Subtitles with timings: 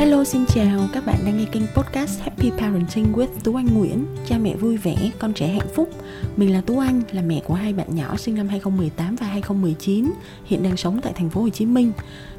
[0.00, 4.06] Hello xin chào, các bạn đang nghe kênh podcast Happy Parenting with Tú Anh Nguyễn.
[4.26, 5.90] Cha mẹ vui vẻ, con trẻ hạnh phúc.
[6.36, 10.10] Mình là Tú Anh, là mẹ của hai bạn nhỏ sinh năm 2018 và 2019
[10.44, 11.92] Hiện đang sống tại thành phố Hồ Chí Minh.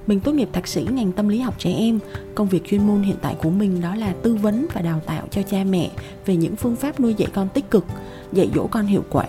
[0.07, 1.99] Mình tốt nghiệp thạc sĩ ngành tâm lý học trẻ em.
[2.35, 5.27] Công việc chuyên môn hiện tại của mình đó là tư vấn và đào tạo
[5.31, 5.89] cho cha mẹ
[6.25, 7.85] Về những phương pháp nuôi dạy con tích cực,
[8.33, 9.25] dạy dỗ con hiệu quả.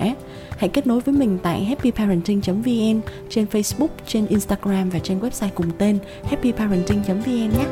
[0.58, 5.70] Hãy kết nối với mình tại happyparenting.vn trên Facebook, trên Instagram và trên website cùng
[5.78, 7.66] tên happyparenting.vn nhé.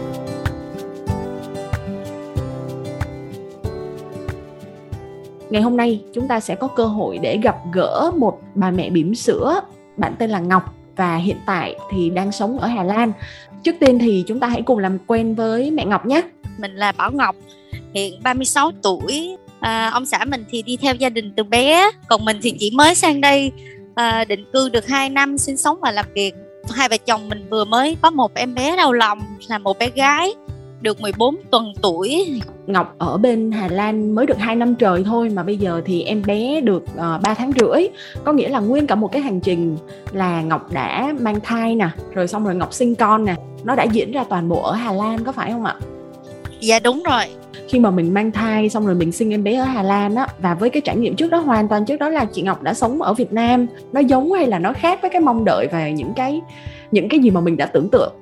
[5.50, 8.90] Ngày hôm nay chúng ta sẽ có cơ hội để gặp gỡ một bà mẹ
[8.90, 9.60] bỉm sữa,
[9.96, 13.12] bạn tên là Ngọc và hiện tại thì đang sống ở Hà Lan.
[13.62, 16.22] Trước tiên thì chúng ta hãy cùng làm quen với mẹ Ngọc nhé.
[16.58, 17.36] Mình là Bảo Ngọc,
[17.94, 19.36] hiện 36 tuổi.
[19.60, 22.70] À, ông xã mình thì đi theo gia đình từ bé, còn mình thì chỉ
[22.74, 23.52] mới sang đây
[23.94, 26.34] à, định cư được 2 năm sinh sống và làm việc.
[26.70, 29.90] Hai vợ chồng mình vừa mới có một em bé đầu lòng là một bé
[29.94, 30.34] gái
[30.80, 32.40] được 14 tuần tuổi.
[32.66, 36.02] Ngọc ở bên Hà Lan mới được 2 năm trời thôi mà bây giờ thì
[36.02, 37.88] em bé được uh, ờ, 3 tháng rưỡi.
[38.24, 39.76] Có nghĩa là nguyên cả một cái hành trình
[40.12, 43.34] là Ngọc đã mang thai nè rồi xong rồi Ngọc sinh con nè.
[43.64, 45.74] Nó đã diễn ra toàn bộ ở Hà Lan có phải không ạ?
[46.60, 47.24] Dạ đúng rồi.
[47.68, 50.26] Khi mà mình mang thai xong rồi mình sinh em bé ở Hà Lan á
[50.38, 52.74] và với cái trải nghiệm trước đó hoàn toàn trước đó là chị Ngọc đã
[52.74, 53.66] sống ở Việt Nam.
[53.92, 56.40] Nó giống hay là nó khác với cái mong đợi và những cái
[56.90, 58.12] những cái gì mà mình đã tưởng tượng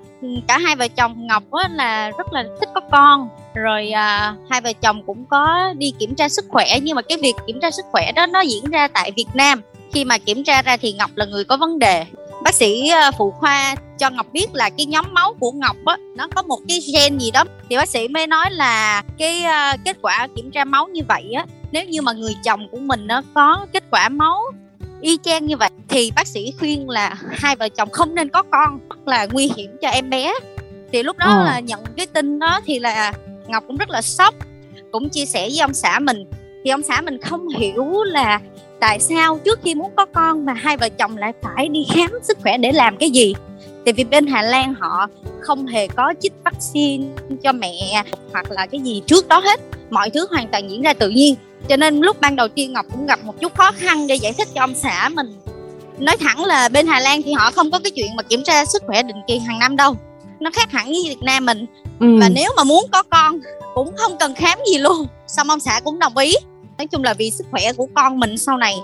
[0.49, 3.29] cả hai vợ chồng Ngọc á, là rất là thích có con.
[3.55, 7.19] Rồi à, hai vợ chồng cũng có đi kiểm tra sức khỏe nhưng mà cái
[7.23, 9.63] việc kiểm tra sức khỏe đó nó diễn ra tại Việt Nam.
[9.93, 12.05] Khi mà kiểm tra ra thì Ngọc là người có vấn đề.
[12.43, 15.97] Bác sĩ à, phụ khoa cho Ngọc biết là cái nhóm máu của Ngọc á
[16.17, 17.45] nó có một cái gen gì đó.
[17.71, 21.33] Thì bác sĩ mới nói là cái uh, kết quả kiểm tra máu như vậy
[21.37, 24.43] á nếu như mà người chồng của mình nó có kết quả máu
[25.01, 28.43] y chang như vậy thì bác sĩ khuyên là hai vợ chồng không nên có
[28.43, 30.33] con rất là nguy hiểm cho em bé.
[30.93, 31.45] Thì lúc đó ờ.
[31.45, 33.13] là nhận cái tin đó thì là
[33.47, 34.35] ngọc cũng rất là sốc
[34.93, 36.25] cũng chia sẻ với ông xã mình.
[36.65, 38.41] Thì ông xã mình không hiểu là
[38.81, 42.11] tại sao trước khi muốn có con mà hai vợ chồng lại phải đi khám
[42.23, 43.35] sức khỏe để làm cái gì
[43.89, 45.07] tại vì bên Hà Lan họ
[45.41, 47.05] không hề có chích vaccine
[47.43, 49.61] cho mẹ hoặc là cái gì trước đó hết.
[49.91, 51.35] Mọi thứ hoàn toàn diễn ra tự nhiên.
[51.69, 54.33] Cho nên lúc ban đầu tiên ngọc cũng gặp một chút khó khăn để giải
[54.33, 55.27] thích cho ông xã mình.
[55.99, 58.65] Nói thẳng là bên hà lan thì họ không có cái chuyện mà kiểm tra
[58.65, 59.97] sức khỏe định kỳ hàng năm đâu.
[60.41, 61.67] Nó khác hẳn với việt nam mình.
[62.01, 62.07] Ừ.
[62.21, 63.39] và nếu mà muốn có con
[63.75, 65.07] cũng không cần khám gì luôn.
[65.27, 66.35] Xong ông xã cũng đồng ý.
[66.79, 68.75] Nói chung là vì sức khỏe của con mình sau này.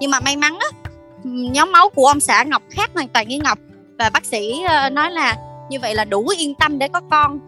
[0.00, 0.90] Nhưng mà may mắn á
[1.24, 3.58] nhóm máu của ông xã ngọc khác hoàn toàn với ngọc
[3.98, 5.36] và bác sĩ ờ, nói là
[5.70, 7.40] như vậy là đủ yên tâm để có con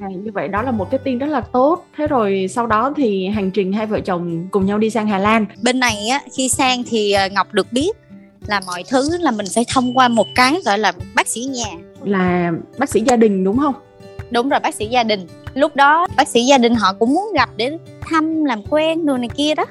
[0.00, 1.84] À, như vậy đó là một cái tin rất là tốt.
[1.96, 5.18] Thế rồi sau đó thì hành trình hai vợ chồng cùng nhau đi sang Hà
[5.18, 5.46] Lan.
[5.62, 7.90] Bên này á khi sang thì ờ, Ngọc được biết
[8.46, 11.70] là mọi thứ là mình phải thông qua một cái gọi là bác sĩ nhà.
[12.04, 13.74] Là bác sĩ gia đình đúng không?
[14.30, 15.26] Đúng rồi bác sĩ gia đình.
[15.54, 19.16] Lúc đó bác sĩ gia đình họ cũng muốn gặp để thăm làm quen đồ
[19.16, 19.64] này kia đó.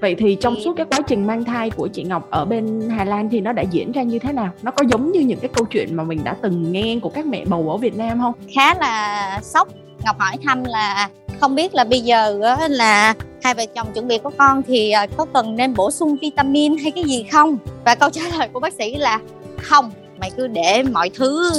[0.00, 3.04] Vậy thì trong suốt cái quá trình mang thai của chị Ngọc ở bên Hà
[3.04, 4.50] Lan thì nó đã diễn ra như thế nào?
[4.62, 7.26] Nó có giống như những cái câu chuyện mà mình đã từng nghe của các
[7.26, 8.32] mẹ bầu ở Việt Nam không?
[8.54, 9.68] Khá là sốc.
[10.04, 11.08] Ngọc hỏi thăm là
[11.40, 12.38] không biết là bây giờ
[12.70, 16.16] là hai vợ chồng chuẩn bị có con thì à, có cần nên bổ sung
[16.20, 17.58] vitamin hay cái gì không?
[17.84, 19.20] Và câu trả lời của bác sĩ là
[19.62, 19.90] không,
[20.20, 21.50] mày cứ để mọi thứ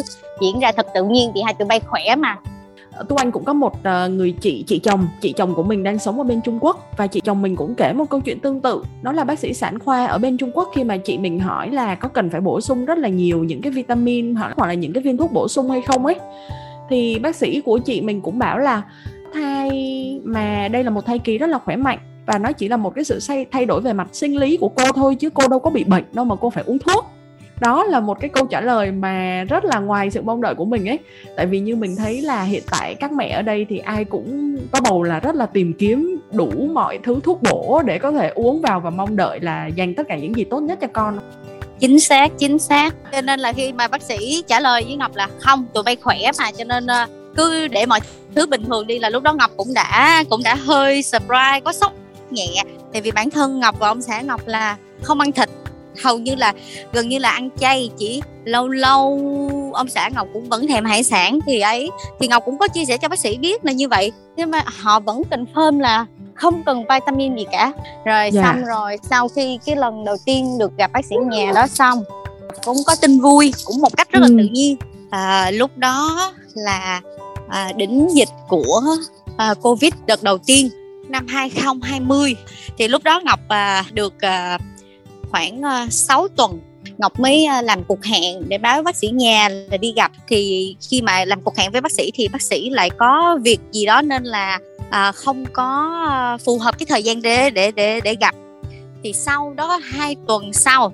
[0.42, 2.38] diễn ra thật tự nhiên thì hai tụi bay khỏe mà
[3.09, 5.08] Tu Anh cũng có một ờ, người chị chị chồng.
[5.22, 7.75] Chị chồng của mình đang sống ở bên Trung Quốc và chị chồng mình cũng
[7.75, 8.84] kể một câu chuyện tương tự.
[9.02, 11.72] Đó là bác sĩ sản khoa ở bên Trung Quốc khi mà chị mình hỏi
[11.72, 14.94] là có cần phải bổ sung rất là nhiều những cái vitamin hoặc là những
[14.94, 16.16] cái viên thuốc bổ sung hay không ấy.
[16.90, 18.84] Thì bác sĩ của chị mình cũng bảo là
[19.34, 22.78] thai mà đây là một thai kỳ rất là khỏe mạnh và nó chỉ là
[22.78, 23.19] một cái sự
[23.52, 26.03] thay đổi về mặt sinh lý của cô thôi chứ cô đâu có bị bệnh
[26.14, 27.06] đâu mà cô phải uống thuốc
[27.59, 30.66] đó là một cái câu trả lời mà rất là ngoài sự mong đợi của
[30.66, 31.00] mình ấy.
[31.35, 34.57] Tại vì như mình thấy là hiện tại các mẹ ở đây thì ai cũng
[34.72, 38.31] có bầu là rất là tìm kiếm đủ mọi thứ thuốc bổ để có thể
[38.35, 41.19] uống vào và mong đợi là dành tất cả những gì tốt nhất cho con.
[41.79, 42.96] Chính xác chính xác.
[43.12, 45.96] Cho nên là khi mà bác sĩ trả lời với ngọc là không tụi bay
[45.96, 47.05] khỏe mà cho nên ờ,
[47.35, 47.99] cứ để mọi
[48.35, 51.73] thứ bình thường đi là lúc đó ngọc cũng đã cũng đã hơi surprise có
[51.73, 51.93] sốc
[52.32, 52.64] nhẹ.
[52.93, 55.49] Tại vì bản thân ngọc và ông xã ngọc là không ăn thịt
[56.03, 56.53] hầu như là
[56.94, 59.20] gần như là ăn chay chỉ lâu lâu
[59.73, 61.90] ông xã ngọc cũng vẫn thèm hải sản thì ấy
[62.20, 64.64] thì ngọc cũng có chia sẻ cho bác sĩ biết là như vậy nhưng mà
[64.82, 67.72] họ vẫn confirm là không cần vitamin gì cả
[68.05, 68.29] rồi.
[68.34, 68.44] Dạ.
[68.44, 72.03] xong rồi sau khi cái lần đầu tiên được gặp bác sĩ nhà đó xong
[72.66, 74.35] cũng có tin vui cũng một cách rất là ừ.
[74.38, 74.78] tự nhiên
[75.09, 77.02] à, lúc đó là
[77.49, 78.82] à, đỉnh dịch của
[79.38, 80.70] à, covid đợt đầu tiên
[81.09, 82.35] năm 2020
[82.78, 84.58] thì lúc đó Ngọc à, được à,
[85.32, 86.59] khoảng ờ, uh, 6 tuần.
[86.97, 90.12] Ngọc mới ờ, làm cuộc hẹn để báo với bác sĩ nhà là đi gặp.
[90.28, 93.59] Thì khi mà làm cuộc hẹn với bác sĩ thì bác sĩ lại có việc
[93.72, 94.59] gì đó nên là
[94.90, 98.35] à, không có phù hợp cái thời gian để để để để gặp.
[99.03, 100.94] Thì sau đó hai tuần sau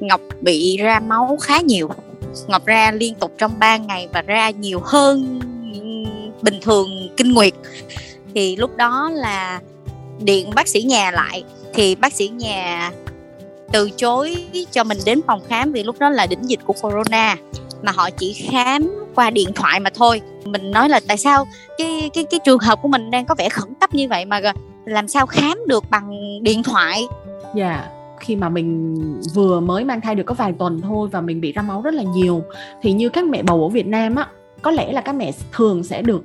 [0.00, 1.88] ngọc bị ra máu khá nhiều.
[2.46, 5.40] Ngọc ra liên tục trong 3 ngày và ra nhiều hơn
[6.42, 7.52] bình thường kinh nguyệt.
[8.34, 9.60] Thì lúc đó là
[10.20, 11.44] điện bác sĩ nhà lại.
[11.74, 12.90] Thì bác sĩ nhà
[13.72, 14.36] từ chối
[14.70, 17.36] cho mình đến phòng khám vì lúc đó là đỉnh dịch của corona,
[17.82, 20.20] mà họ chỉ khám qua điện thoại mà thôi.
[20.44, 21.46] Mình nói là tại sao
[21.78, 24.40] cái cái cái trường hợp của mình đang có vẻ khẩn cấp như vậy mà
[24.84, 26.10] làm sao khám được bằng
[26.42, 27.06] điện thoại?
[27.54, 27.90] Dạ yeah
[28.20, 28.94] khi mà mình
[29.34, 31.94] vừa mới mang thai được có vài tuần thôi và mình bị ra máu rất
[31.94, 32.42] là nhiều,
[32.82, 34.28] thì như các mẹ bầu ở Việt Nam á,
[34.62, 36.24] có lẽ là các mẹ thường sẽ được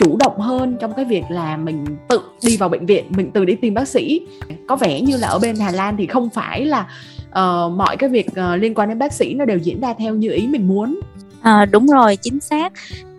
[0.00, 3.44] chủ động hơn trong cái việc là mình tự đi vào bệnh viện mình tự
[3.44, 4.20] đi tìm bác sĩ.
[4.66, 6.80] Có vẻ như là ở bên Hà Lan thì không phải là
[7.28, 10.14] uh, mọi cái việc uh, liên quan đến bác sĩ nó đều diễn ra theo
[10.14, 11.00] như ý mình muốn.
[11.42, 12.72] À, đúng rồi chính xác.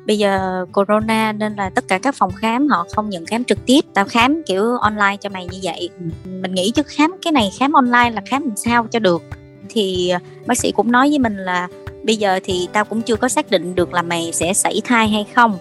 [0.06, 3.66] Bây giờ corona nên là tất cả các phòng khám họ không nhận khám trực
[3.66, 5.90] tiếp tao khám kiểu online cho mày như vậy.
[6.00, 6.32] Ừ.
[6.42, 9.24] mình nghĩ chứ khám cái này khám online là khám làm sao cho được.
[9.70, 10.14] Thì
[10.46, 11.68] bác sĩ cũng nói với mình là
[12.04, 15.10] bây giờ thì tao cũng chưa có xác định được là mày sẽ sảy thai
[15.10, 15.58] hay không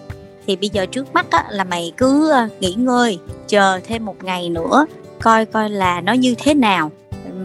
[0.47, 4.23] thì bây giờ trước mắt á, là mày cứ ờ, nghỉ ngơi chờ thêm một
[4.23, 4.85] ngày nữa
[5.21, 6.91] coi coi là nó như thế nào.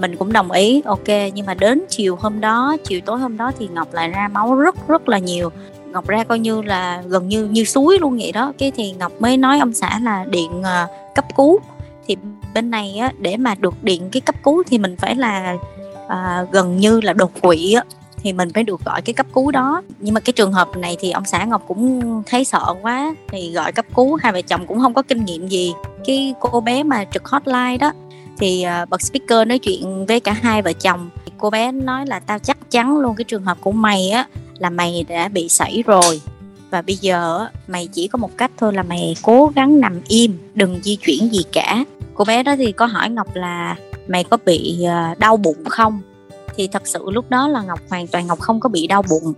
[0.00, 3.52] Mình cũng đồng ý ok nhưng mà đến chiều hôm đó chiều tối hôm đó
[3.58, 5.50] thì ngọc lại ra máu rất rất là nhiều.
[5.92, 8.52] Ngọc ra coi như là gần như như suối luôn vậy đó.
[8.58, 11.60] Cái thì ngọc mới nói ông xã là điện uh, cấp cứu.
[12.06, 12.16] Thì
[12.54, 15.56] bên này á để mà được điện cái cấp cứu thì mình phải là
[16.06, 17.82] uh, gần như là đột quỵ á
[18.22, 19.82] thì mình phải được gọi cái cấp cứu đó.
[19.98, 23.50] Nhưng mà cái trường hợp này thì ông xã ngọc cũng thấy sợ quá, thì
[23.50, 24.18] gọi cấp cứu.
[24.22, 25.72] Hai vợ chồng cũng không có kinh nghiệm gì.
[26.04, 27.92] Cái cô bé mà trực hotline đó,
[28.38, 31.10] thì ờ, bật speaker nói chuyện với cả hai vợ chồng.
[31.38, 34.26] Cô bé nói là tao chắc chắn luôn, cái trường hợp của mày á,
[34.58, 36.20] là mày đã bị sảy rồi.
[36.70, 40.38] Và bây giờ mày chỉ có một cách thôi là mày cố gắng nằm im,
[40.54, 41.84] đừng di chuyển gì cả.
[42.14, 43.76] Cô bé đó thì có hỏi ngọc là
[44.08, 46.00] mày có bị ờ, đau bụng không?
[46.56, 49.32] Thì thật sự lúc đó là ngọc hoàn toàn ngọc không có bị đau bụng.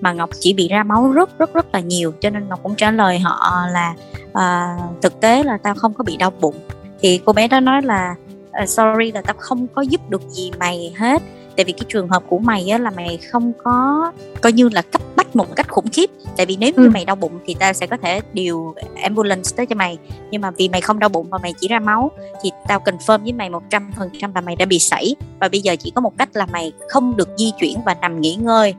[0.00, 2.74] Mà ngọc chỉ bị ra máu rất rất rất là nhiều cho nên ngọc cũng
[2.74, 3.94] trả lời họ là
[4.26, 6.54] uh, thực tế là tao không có bị đau bụng.
[7.00, 8.14] Thì cô bé đó nói là
[8.62, 11.22] uh, sorry là tao không có giúp được gì mày hết
[11.56, 14.82] tại vì cái trường hợp của mày á là mày không có coi như là
[14.82, 16.10] cấp bách một cách khủng khiếp.
[16.36, 16.90] Tại vì nếu như ừ.
[16.94, 19.98] mày đau bụng thì tao sẽ có thể điều ambulance tới cho mày.
[20.30, 22.10] Nhưng mà vì mày không đau bụng và mày chỉ ra máu
[22.42, 25.14] thì tao confirm với mày một trăm phần trăm là mày đã bị sảy.
[25.40, 28.20] Và bây giờ chỉ có một cách là mày không được di chuyển và nằm
[28.20, 28.74] nghỉ ngơi.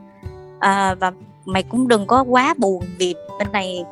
[0.58, 1.12] À, và
[1.44, 3.84] mày cũng đừng có quá buồn vì bên này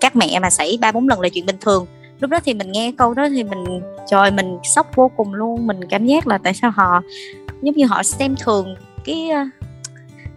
[0.00, 1.86] các mẹ mà sảy ba bốn lần là chuyện bình thường.
[2.20, 5.66] Lúc đó thì mình nghe câu đó thì mình trời mình sốc vô cùng luôn.
[5.66, 7.02] Mình cảm giác là tại sao họ
[7.62, 8.74] giống như họ xem thường
[9.04, 9.48] cái uh,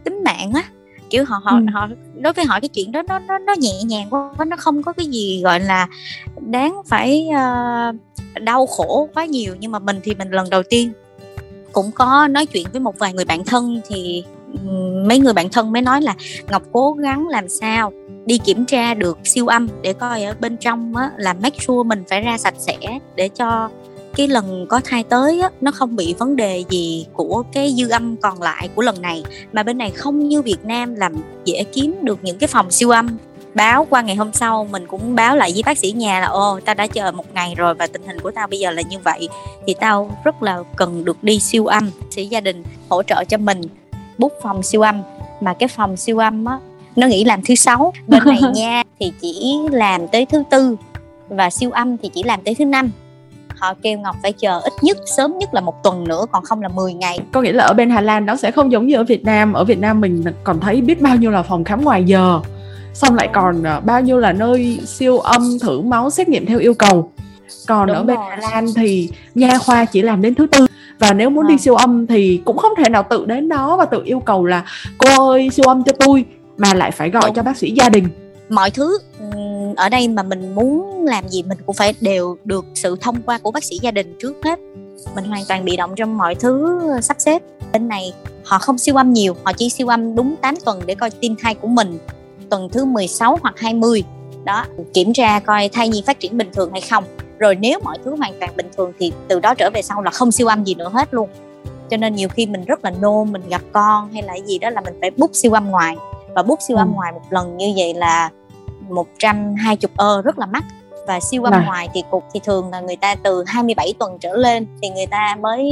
[0.03, 0.63] tính mạng á
[1.09, 1.65] kiểu họ họ ừ.
[1.73, 1.87] họ
[2.21, 4.93] đối với họ cái chuyện đó nó nó nó nhẹ nhàng quá nó không có
[4.93, 5.87] cái gì gọi là
[6.39, 7.95] đáng phải uh,
[8.41, 10.93] đau khổ quá nhiều nhưng mà mình thì mình lần đầu tiên
[11.71, 14.23] cũng có nói chuyện với một vài người bạn thân thì
[15.05, 16.15] mấy người bạn thân mới nói là
[16.49, 17.91] ngọc cố gắng làm sao
[18.25, 21.87] đi kiểm tra được siêu âm để coi ở bên trong á, là make sure
[21.87, 22.77] mình phải ra sạch sẽ
[23.15, 23.69] để cho
[24.15, 27.89] cái lần có thai tới á, nó không bị vấn đề gì của cái dư
[27.89, 29.23] âm còn lại của lần này.
[29.53, 32.89] Mà bên này không như Việt Nam làm dễ kiếm được những cái phòng siêu
[32.89, 33.17] âm.
[33.53, 36.59] Báo qua ngày hôm sau mình cũng báo lại với bác sĩ nhà là ô
[36.65, 38.99] tao đã chờ một ngày rồi và tình hình của tao bây giờ là như
[38.99, 39.29] vậy
[39.67, 41.91] thì tao rất là cần được đi siêu âm.
[42.11, 43.61] Sĩ gia đình hỗ trợ cho mình
[44.17, 45.01] bút phòng siêu âm.
[45.41, 46.59] Mà cái phòng siêu âm á
[46.95, 47.93] nó nghĩ làm thứ sáu.
[48.07, 50.75] Bên này nha thì chỉ làm tới thứ tư.
[51.29, 52.91] Và siêu âm thì chỉ làm tới thứ năm
[53.61, 56.61] họ kêu ngọc phải chờ ít nhất sớm nhất là một tuần nữa còn không
[56.61, 58.95] là 10 ngày có nghĩa là ở bên hà lan nó sẽ không giống như
[58.95, 61.83] ở việt nam ở việt nam mình còn thấy biết bao nhiêu là phòng khám
[61.83, 62.39] ngoài giờ
[62.93, 66.59] xong lại còn ờ, bao nhiêu là nơi siêu âm thử máu xét nghiệm theo
[66.59, 67.11] yêu cầu
[67.67, 68.25] còn Đúng ở bên rồi.
[68.29, 70.65] Hà Lan thì nha khoa chỉ làm đến thứ tư
[70.99, 71.49] và nếu muốn à.
[71.49, 74.45] đi siêu âm thì cũng không thể nào tự đến đó và tự yêu cầu
[74.45, 74.65] là
[74.97, 76.25] cô ơi siêu âm cho tôi
[76.57, 77.35] mà lại phải gọi Đúng.
[77.35, 78.07] cho bác sĩ gia đình
[78.49, 78.97] mọi thứ
[79.75, 83.37] ở đây mà mình muốn làm gì mình cũng phải đều được sự thông qua
[83.37, 84.59] của bác sĩ gia đình trước hết.
[85.15, 87.41] Mình hoàn toàn bị động trong mọi thứ sắp xếp.
[87.73, 88.13] Bên này
[88.43, 91.35] họ không siêu âm nhiều họ chỉ siêu âm đúng 8 tuần để coi tim
[91.39, 91.99] thai của mình.
[92.49, 94.03] Tuần thứ 16 hoặc 20
[94.43, 97.03] đó kiểm tra coi thai nhi phát triển bình thường hay không.
[97.39, 100.11] Rồi nếu mọi thứ hoàn toàn bình thường thì từ đó trở về sau là
[100.11, 101.29] không siêu âm gì nữa hết luôn.
[101.89, 104.69] Cho nên nhiều khi mình rất là nôn mình gặp con hay là gì đó
[104.69, 105.95] là mình phải bút siêu âm ngoài.
[106.35, 106.95] Và bút siêu âm ừ.
[106.95, 108.29] ngoài một lần như vậy là
[108.91, 110.63] 120 ơ rất là mắc.
[111.07, 111.63] Và siêu âm à.
[111.65, 115.05] ngoài thì cục thì thường là người ta từ 27 tuần trở lên thì người
[115.05, 115.69] ta mới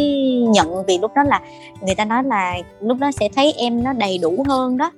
[0.50, 1.42] nhận vì lúc đó là
[1.82, 4.92] người ta nói là lúc đó sẽ thấy em nó đầy đủ hơn đó.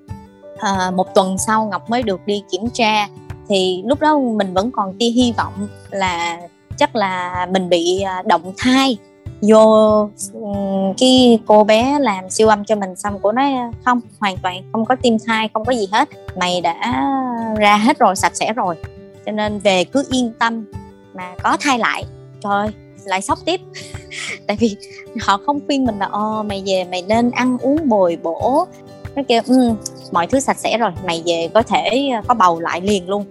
[0.60, 3.08] À, một tuần sau ngọc mới được đi kiểm tra
[3.50, 6.40] thì lúc đó mình vẫn còn tia hy vọng là
[6.78, 8.98] chắc là mình bị à, động thai
[9.42, 10.10] vô
[10.98, 13.52] cái cô bé làm siêu âm cho mình xong cô nói
[13.86, 16.10] không hoàn toàn không có tim thai không có gì hết.
[16.36, 16.76] Mày đã
[17.60, 18.76] ra hết rồi sạch sẽ rồi.
[19.26, 20.66] Cho nên về cứ yên tâm
[21.14, 22.06] mà có thai lại.
[22.44, 22.68] Trời
[23.06, 23.62] lại sốc tiếp.
[24.48, 24.76] Tại vì
[25.22, 28.66] họ không khuyên mình là ồ mày về mày nên ăn uống bồi bổ.
[29.16, 29.76] Nó kêu um,
[30.12, 33.26] mọi thứ sạch sẽ rồi mày về có thể ờ, có bầu lại liền luôn.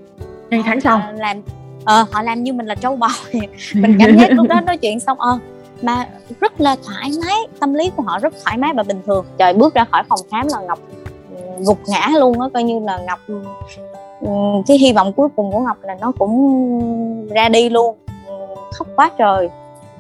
[0.51, 1.43] Ngay tháng sau làm
[1.85, 3.09] ờ họ làm như mình là trâu bò.
[3.75, 5.39] Mình cảm giác lúc đó nói chuyện xong ờ
[5.83, 6.09] mà
[6.41, 9.25] rất là thoải mái, tâm lý của họ rất thoải mái và bình thường.
[9.39, 10.79] Trời, bước ra khỏi phòng khám là ngọc
[11.31, 13.19] ừ, gục ngã luôn á, coi như là ngọc
[14.21, 14.31] ừ,
[14.67, 17.97] cái hy vọng cuối cùng của ngọc là nó cũng ra đi luôn.
[18.27, 18.35] Ừ,
[18.73, 19.49] khóc quá trời.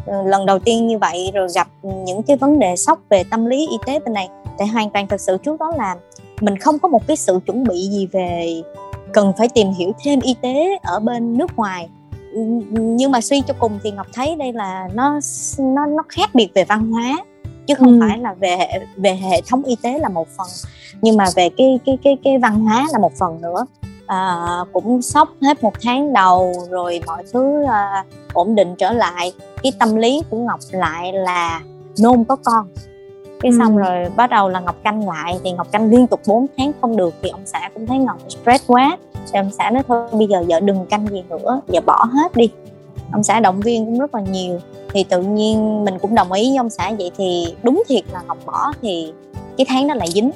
[0.06, 3.68] Lần đầu tiên như vậy rồi gặp những cái vấn đề sốc về tâm lý,
[3.70, 5.96] y tế bên này, tại hoàn toàn thật sự trước đó là
[6.40, 8.62] mình không có một cái sự chuẩn bị gì về
[9.12, 11.88] cần phải tìm hiểu thêm y tế ở bên nước ngoài
[12.70, 15.18] nhưng mà suy cho cùng thì ngọc thấy đây là nó
[15.58, 17.24] nó nó khác biệt về văn hóa
[17.66, 18.06] chứ không ừ.
[18.08, 18.58] phải là về
[18.96, 20.46] về hệ thống y tế là một phần.
[21.02, 23.66] Nhưng mà về cái cái cái cái văn hóa là một phần nữa.
[24.06, 29.32] À, cũng sốc hết một tháng đầu rồi mọi thứ à, ổn định trở lại.
[29.62, 31.60] Cái tâm lý của ngọc lại là
[32.02, 32.66] nôn có con
[33.40, 33.58] cái ừ.
[33.58, 36.72] xong rồi bắt đầu là ngọc canh lại thì ngọc canh liên tục 4 tháng
[36.80, 38.98] không được thì ông xã cũng thấy ngọc stress quá.
[39.32, 42.36] Thì ông xã nói thôi bây giờ vợ đừng canh gì nữa giờ bỏ hết
[42.36, 42.50] đi.
[43.12, 44.60] Ông xã động viên cũng rất là nhiều.
[44.92, 48.22] Thì tự nhiên mình cũng đồng ý với ông xã vậy thì đúng thiệt là
[48.26, 49.12] ngọc bỏ thì
[49.56, 50.30] cái tháng đó lại dính.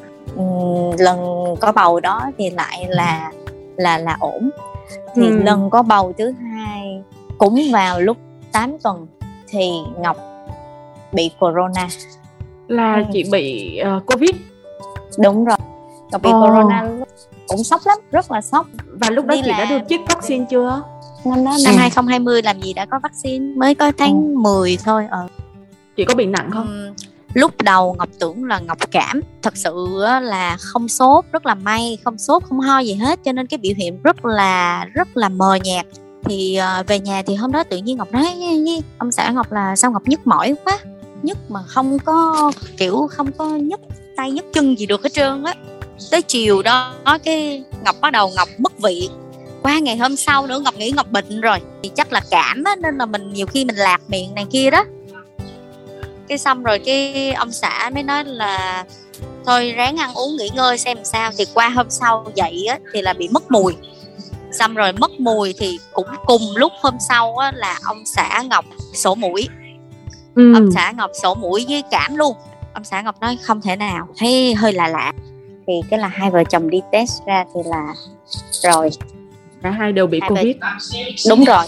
[0.98, 1.18] Lần
[1.60, 3.32] có bầu đó thì lại là
[3.76, 4.50] là là ổn.
[5.14, 5.38] Thì ừ.
[5.42, 7.02] lần có bầu thứ hai
[7.38, 8.16] cũng vào lúc
[8.52, 9.06] 8 tuần
[9.48, 10.16] thì ngọc
[11.12, 11.88] bị corona
[12.68, 13.02] là ừ.
[13.12, 14.30] chị bị uh, covid.
[15.22, 15.56] Đúng rồi.
[16.12, 16.34] Ngọc bị oh.
[16.34, 16.88] corona
[17.48, 18.66] cũng sốc lắm rất là sốc.
[18.86, 19.58] Và lúc đó Đi chị là...
[19.58, 20.82] đã được chích vaccine chưa?
[21.24, 21.80] Năm đó năm à.
[21.80, 24.38] 2020 làm gì đã có vaccine mới có tháng ừ.
[24.38, 25.28] 10 thôi ờ.
[25.96, 26.66] Chị có bị nặng không?
[26.66, 26.92] Ừ,
[27.34, 29.20] lúc đầu ngọc tưởng là ngọc cảm.
[29.42, 29.86] Thật sự
[30.22, 33.58] là không sốt rất là may không sốt không ho gì hết cho nên cái
[33.58, 35.86] biểu hiện rất là rất là mờ nhạt.
[36.24, 39.76] Thì về nhà thì hôm đó tự nhiên ngọc nói với ông xã ngọc là
[39.76, 40.78] sao ngọc nhức mỏi quá
[41.24, 43.80] nhất mà không có kiểu không có nhấc
[44.16, 45.54] tay nhấc chân gì được hết trơn á.
[46.10, 49.08] Tới chiều đó cái ngọc bắt đầu ngọc mất vị.
[49.62, 52.76] Qua ngày hôm sau nữa ngọc nghĩ ngọc bệnh rồi thì chắc là cảm á
[52.76, 54.84] nên là mình nhiều khi mình lạc miệng này kia đó.
[56.28, 58.84] Cái xong rồi cái ông xã mới nói là
[59.46, 61.30] thôi ráng ăn uống nghỉ ngơi xem sao.
[61.38, 63.74] Thì qua hôm sau dậy á, thì là bị mất mùi.
[64.52, 68.64] Xong rồi mất mùi thì cũng cùng lúc hôm sau á, là ông xã ngọc
[68.94, 69.48] sổ mũi
[70.34, 70.54] ừ.
[70.54, 72.36] ông xã ngọc sổ mũi với cảm luôn.
[72.72, 75.12] Ông xã ngọc nói không thể nào thấy hơi lạ lạ.
[75.66, 77.94] Thì cái là hai vợ chồng đi test ra thì là
[78.62, 78.90] rồi.
[79.62, 80.56] Cả hai đều bị hai covid.
[80.60, 80.68] Vợ...
[81.28, 81.64] đúng rồi.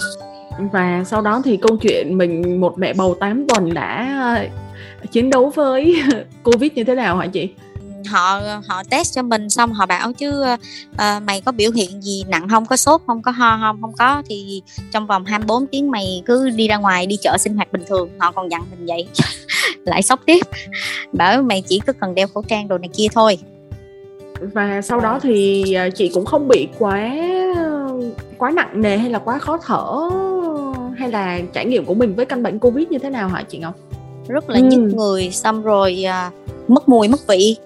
[0.72, 4.46] Và sau đó thì câu chuyện mình một mẹ bầu 8 tuần đã ờ,
[5.10, 6.02] chiến đấu với
[6.42, 7.48] covid như thế nào hả chị
[8.06, 10.44] họ họ test cho mình xong họ bảo chứ
[10.92, 13.92] uh, mày có biểu hiện gì nặng không có sốt không có ho không không
[13.92, 17.72] có thì trong vòng 24 tiếng mày cứ đi ra ngoài đi chợ sinh hoạt
[17.72, 18.10] bình thường.
[18.18, 19.08] Họ còn dặn mình vậy
[19.84, 20.46] lại sốc tiếp.
[21.12, 23.38] Bảo mày chỉ có cần đeo khẩu trang đồ này kia thôi.
[24.40, 27.10] Và sau đó thì ờ, chị cũng không bị quá
[28.38, 30.08] quá nặng nề hay là quá khó thở
[30.98, 33.58] hay là trải nghiệm của mình với căn bệnh covid như thế nào hả chị
[33.58, 33.74] ngọc?
[34.28, 34.64] Rất là ừ.
[34.64, 36.30] nhức người xong rồi à,
[36.68, 37.56] mất mùi mất vị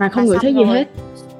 [0.00, 0.84] mà không ngửi thấy gì hết.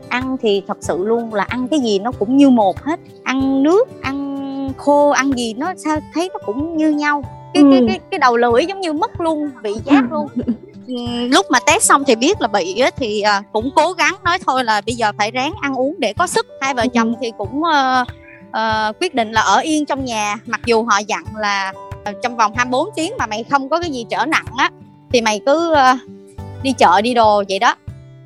[0.08, 3.00] Ăn thì thật sự luôn là ăn cái gì nó cũng như một hết.
[3.24, 7.24] Ăn nước ăn khô ăn gì nó sao thấy nó cũng như nhau.
[7.54, 7.70] Cái ừ.
[7.70, 10.28] cái, cái cái đầu lưỡi giống như mất luôn vị giác luôn.
[10.86, 10.96] Ừ,
[11.30, 14.64] lúc mà test xong thì biết là bị thì à, cũng cố gắng nói thôi
[14.64, 16.46] là bây giờ phải ráng ăn uống để có sức.
[16.60, 18.08] Hai vợ chồng thì cũng uh,
[18.48, 20.36] uh, quyết định là ở yên trong nhà.
[20.46, 21.72] Mặc dù họ dặn là
[22.10, 24.70] uh, trong vòng 24 tiếng mà mày không có cái gì trở nặng á
[25.12, 25.98] thì mày cứ uh,
[26.62, 27.74] đi chợ đi đồ vậy đó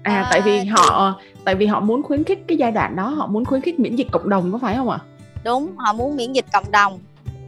[0.05, 3.09] à uh, tại vì họ tại vì họ muốn khuyến khích cái giai đoạn đó
[3.09, 4.99] họ muốn khuyến khích miễn dịch cộng đồng có phải không ạ?
[5.45, 6.99] Đúng họ muốn miễn dịch cộng đồng.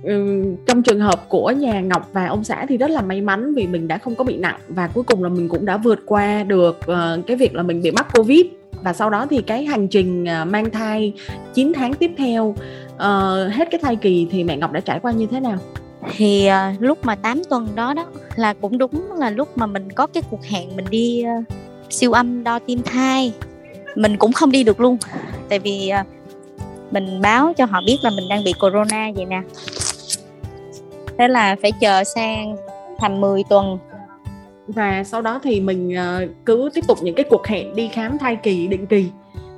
[0.03, 3.55] Ừ, trong trường hợp của nhà Ngọc và ông xã thì rất là may mắn
[3.55, 5.99] vì mình đã không có bị nặng và cuối cùng là mình cũng đã vượt
[6.07, 8.47] qua được uh, cái việc là mình bị mắc covid.
[8.83, 11.13] Và sau đó thì cái hành trình uh, mang thai
[11.55, 12.45] 9 tháng tiếp theo
[12.95, 15.59] uh, hết cái thai kỳ thì mẹ Ngọc đã trải qua như thế nào?
[16.17, 19.93] Thì uh, lúc mà 8 tuần đó đó là cũng đúng là lúc mà mình
[19.93, 21.45] có cái cuộc hẹn mình đi uh,
[21.91, 23.33] siêu âm đo tim thai
[23.95, 24.97] mình cũng không đi được luôn,
[25.49, 26.05] tại vì à,
[26.91, 29.43] mình báo cho họ biết là mình đang bị corona vậy nè
[31.19, 32.57] thế là phải chờ sang
[32.99, 33.79] thành 10 tuần
[34.69, 38.19] và sau đó thì mình à, cứ tiếp tục những cái cuộc hẹn đi khám
[38.19, 39.07] thai kỳ, định kỳ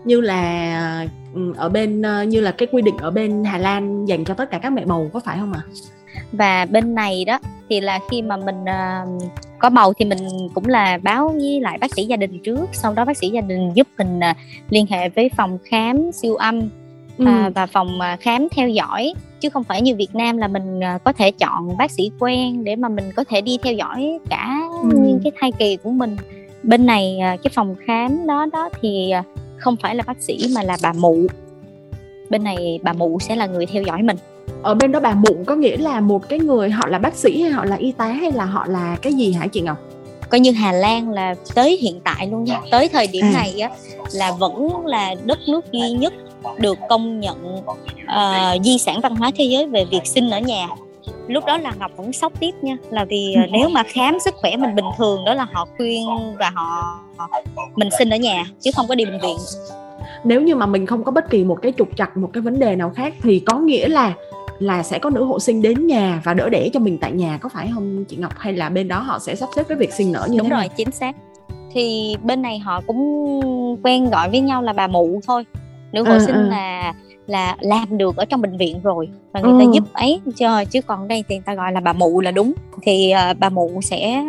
[0.04, 0.42] như là
[0.78, 4.34] à, ừ, ở bên như là cái quy định ở bên Hà Lan dành cho
[4.34, 5.60] tất cả các mẹ bầu, có phải không ạ?
[5.64, 5.70] À?
[6.32, 9.22] Và bên này đó thì là khi mà mình uh,
[9.58, 10.18] có bầu thì mình
[10.54, 13.40] cũng là báo với lại bác sĩ gia đình trước, sau đó bác sĩ gia
[13.40, 14.36] đình giúp mình uh,
[14.70, 16.68] liên hệ với phòng khám siêu âm
[17.18, 17.24] ừ.
[17.24, 20.78] uh, và phòng uh, khám theo dõi chứ không phải như Việt Nam là mình
[20.78, 24.18] uh, có thể chọn bác sĩ quen để mà mình có thể đi theo dõi
[24.30, 24.88] cả ừ.
[24.92, 26.16] những cái thai kỳ của mình
[26.62, 29.12] bên này cái phòng khám đó đó thì
[29.56, 31.26] không phải là bác sĩ mà là bà mụ
[32.30, 34.16] bên này bà mụ sẽ là người theo dõi mình
[34.62, 37.42] ở bên đó bà mụ có nghĩa là một cái người họ là bác sĩ
[37.42, 39.78] hay họ là y tá hay là họ là cái gì hả chị Ngọc?
[40.30, 43.30] Coi như Hà Lan là tới hiện tại luôn nha, tới thời điểm à.
[43.32, 43.70] này á
[44.12, 46.12] là vẫn là đất nước duy nhất
[46.58, 50.68] được công nhận uh, di sản văn hóa thế giới về việc sinh ở nhà.
[51.28, 52.76] Lúc đó là ngọc vẫn sốc tiếp nha.
[52.90, 56.06] Là vì uh, nếu mà khám sức khỏe mình bình thường đó là họ khuyên
[56.38, 57.00] và họ
[57.76, 59.36] mình sinh ở nhà chứ không có đi bệnh viện.
[60.24, 62.58] Nếu như mà mình không có bất kỳ một cái trục trặc một cái vấn
[62.58, 64.14] đề nào khác thì có nghĩa là
[64.58, 67.38] là sẽ có nữ hộ sinh đến nhà và đỡ đẻ cho mình tại nhà
[67.42, 69.92] có phải không chị Ngọc hay là bên đó họ sẽ sắp xếp cái việc
[69.92, 70.70] sinh nở như đúng thế rồi này?
[70.76, 71.16] chính xác
[71.72, 73.00] thì bên này họ cũng
[73.82, 75.44] quen gọi với nhau là bà mụ thôi
[75.92, 76.48] nữ hộ à, sinh à.
[76.50, 76.94] là
[77.26, 79.58] là làm được ở trong bệnh viện rồi và người ừ.
[79.60, 82.30] ta giúp ấy cho chứ còn đây thì người ta gọi là bà mụ là
[82.30, 84.24] đúng thì uh, bà mụ sẽ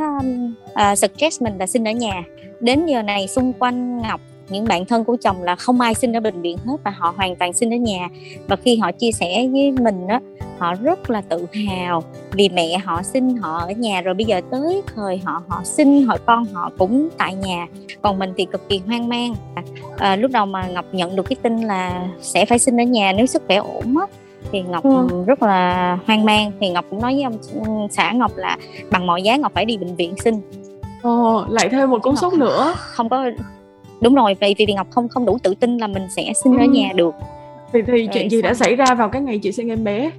[0.74, 2.24] uh, suggest mình là sinh ở nhà
[2.60, 6.14] đến giờ này xung quanh ngọc những bạn thân của chồng là không ai sinh
[6.14, 8.08] ở bệnh viện hết và họ hoàn toàn sinh ở nhà.
[8.48, 10.20] Và khi họ chia sẻ với mình đó
[10.58, 14.42] họ rất là tự hào vì mẹ họ sinh họ ở nhà rồi bây giờ
[14.52, 17.68] tới thời họ họ sinh họ con họ cũng tại nhà.
[18.02, 19.34] Còn mình thì cực kỳ hoang mang.
[19.98, 23.12] À, lúc đầu mà ngọc nhận được cái tin là sẽ phải sinh ở nhà
[23.12, 24.06] nếu sức khỏe ổn á
[24.52, 25.24] thì ngọc ừ.
[25.26, 26.52] rất là hoang mang.
[26.60, 27.38] Thì ngọc cũng nói với ông
[27.92, 28.58] xã ngọc là
[28.92, 30.42] bằng mọi giá ngọc phải đi bệnh viện sinh
[31.02, 32.74] Ồ, lại thêm một cú sốc nữa.
[32.78, 33.26] Không có
[34.02, 36.60] đúng rồi vì vì ngọc không không đủ tự tin là mình sẽ sinh ừ.
[36.60, 37.16] ở nhà được
[37.74, 40.12] thì thì chuyện gì đã xảy ra vào cái ngày chị sinh em bé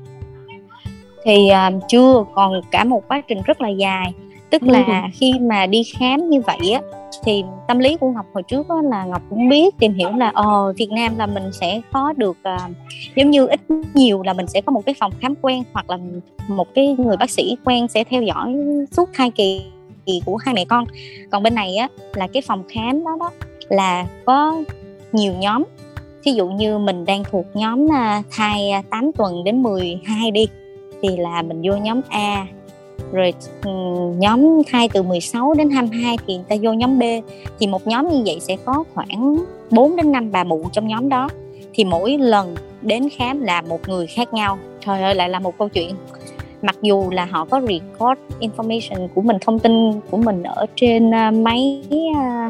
[1.25, 4.13] thì uh, chưa còn cả một quá trình rất là dài
[4.51, 5.09] tức là ừ.
[5.15, 6.81] khi mà đi khám như vậy á
[7.25, 10.33] thì tâm lý của ngọc hồi trước á, là ngọc cũng biết tìm hiểu là
[10.35, 12.77] ờ việt nam là mình sẽ có được uh,
[13.17, 13.61] giống như ít
[13.95, 15.99] nhiều là mình sẽ có một cái phòng khám quen hoặc là
[16.49, 18.55] một cái người bác sĩ quen sẽ theo dõi
[18.91, 19.63] suốt hai kỳ
[20.25, 20.85] của hai mẹ con
[21.31, 23.31] còn bên này á là cái phòng khám đó đó
[23.71, 24.63] là có
[25.13, 25.65] nhiều nhóm.
[26.25, 30.49] Ví dụ như mình đang thuộc nhóm à, thai à, 8 tuần đến 12 đi,
[31.03, 32.47] thì là mình vô nhóm A.
[33.13, 33.71] Rồi ừ,
[34.19, 37.03] nhóm thai từ 16 đến 22 thì người ta vô nhóm B.
[37.59, 39.37] Thì một nhóm như vậy sẽ có khoảng
[39.71, 41.29] 4 đến 5 bà mụ trong nhóm đó.
[41.75, 44.59] Thì mỗi lần đến khám là một người khác nhau.
[44.87, 45.95] Trời ơi, lại là một câu chuyện.
[46.63, 51.15] Mặc dù là họ có record information của mình, thông tin của mình ở trên
[51.15, 51.83] à, máy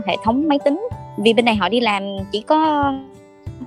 [0.06, 0.88] hệ thống máy tính
[1.22, 2.02] vì bên này họ đi làm
[2.32, 2.92] chỉ có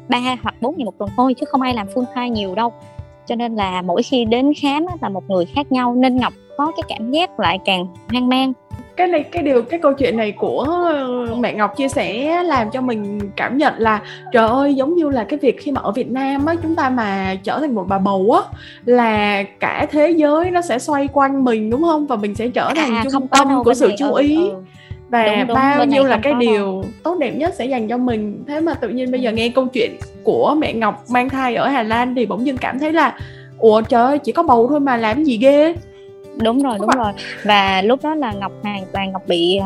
[0.10, 2.74] ba hoặc bốn ngày một tuần thôi chứ không ai làm full time nhiều đâu.
[3.26, 6.72] Cho nên là mỗi khi đến khám là một người khác nhau nên ngọc có
[6.78, 8.54] cái cảm giác lại càng hoang mang.
[8.96, 10.68] Cái này cái điều cái câu chuyện này của
[11.40, 15.24] mẹ Ngọc chia sẻ làm cho mình cảm nhận là trời ơi giống như là
[15.24, 17.98] cái việc khi mà ở Việt Nam á chúng ta mà trở thành một bà
[17.98, 22.08] bầu á là cả thế giới nó sẽ xoay quanh mình đúng không?
[22.08, 24.36] Và mình sẽ trở thành à, trung tâm của sự chú ừ, ý.
[24.38, 24.64] ừ, ừ
[25.14, 26.84] và đúng, đúng, bao nhiêu là cái điều đâu.
[27.04, 28.44] tốt đẹp nhất sẽ dành cho mình.
[28.48, 29.92] Thế mà tự nhiên bây giờ nghe câu chuyện
[30.24, 33.18] của mẹ Ngọc mang thai ở Hà Lan thì bỗng dưng cảm thấy là
[33.58, 35.76] ủa trời ơi chỉ có bầu thôi mà làm gì ghê?
[36.38, 37.14] Đúng rồi đúng rồi.
[37.44, 39.60] Và lúc đó là ngọc hoàn toàn ngọc bị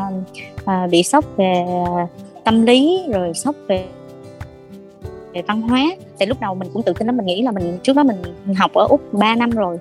[0.64, 1.64] à, bị sốc về
[2.44, 3.84] tâm lý rồi sốc về
[5.32, 5.82] về văn hóa.
[6.18, 8.16] Thì lúc đầu mình cũng tự tin lắm mình nghĩ là mình trước đó mình
[8.54, 9.78] học ở úc 3 năm rồi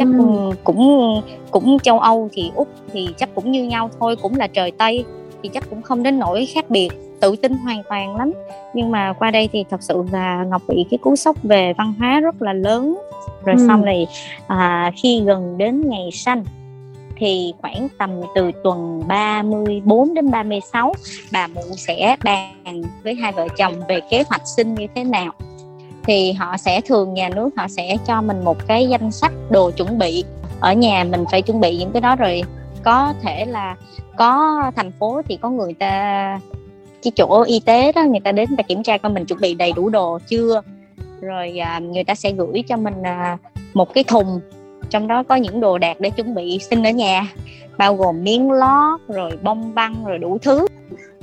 [0.00, 0.50] chắc ừ.
[0.64, 4.70] cũng cũng châu âu thì úc thì chắc cũng như nhau thôi cũng là trời
[4.70, 5.04] tây
[5.42, 6.88] thì chắc cũng không đến nỗi khác biệt
[7.20, 8.32] tự tin hoàn toàn lắm
[8.74, 11.94] nhưng mà qua đây thì thật sự là ngọc bị cái cú sốc về văn
[11.98, 12.98] hóa rất là lớn
[13.44, 13.66] rồi ừ.
[13.68, 14.06] xong rồi
[14.46, 16.44] à, khi gần đến ngày sanh
[17.16, 20.94] thì khoảng tầm từ tuần 34 đến 36
[21.32, 25.32] bà mụ sẽ bàn với hai vợ chồng về kế hoạch sinh như thế nào
[26.06, 29.70] thì họ sẽ thường nhà nước họ sẽ cho mình một cái danh sách đồ
[29.70, 30.24] chuẩn bị.
[30.60, 32.42] Ở nhà mình phải chuẩn bị những cái đó rồi.
[32.82, 33.76] Có thể là
[34.16, 36.40] có thành phố thì có người ta
[37.02, 39.54] cái chỗ y tế đó người ta đến ta kiểm tra coi mình chuẩn bị
[39.54, 40.62] đầy đủ đồ chưa.
[41.20, 43.38] Rồi à, người ta sẽ gửi cho mình à,
[43.74, 44.40] một cái thùng.
[44.90, 47.28] Trong đó có những đồ đạc để chuẩn bị sinh ở nhà
[47.78, 50.66] bao gồm miếng lót rồi bông băng rồi đủ thứ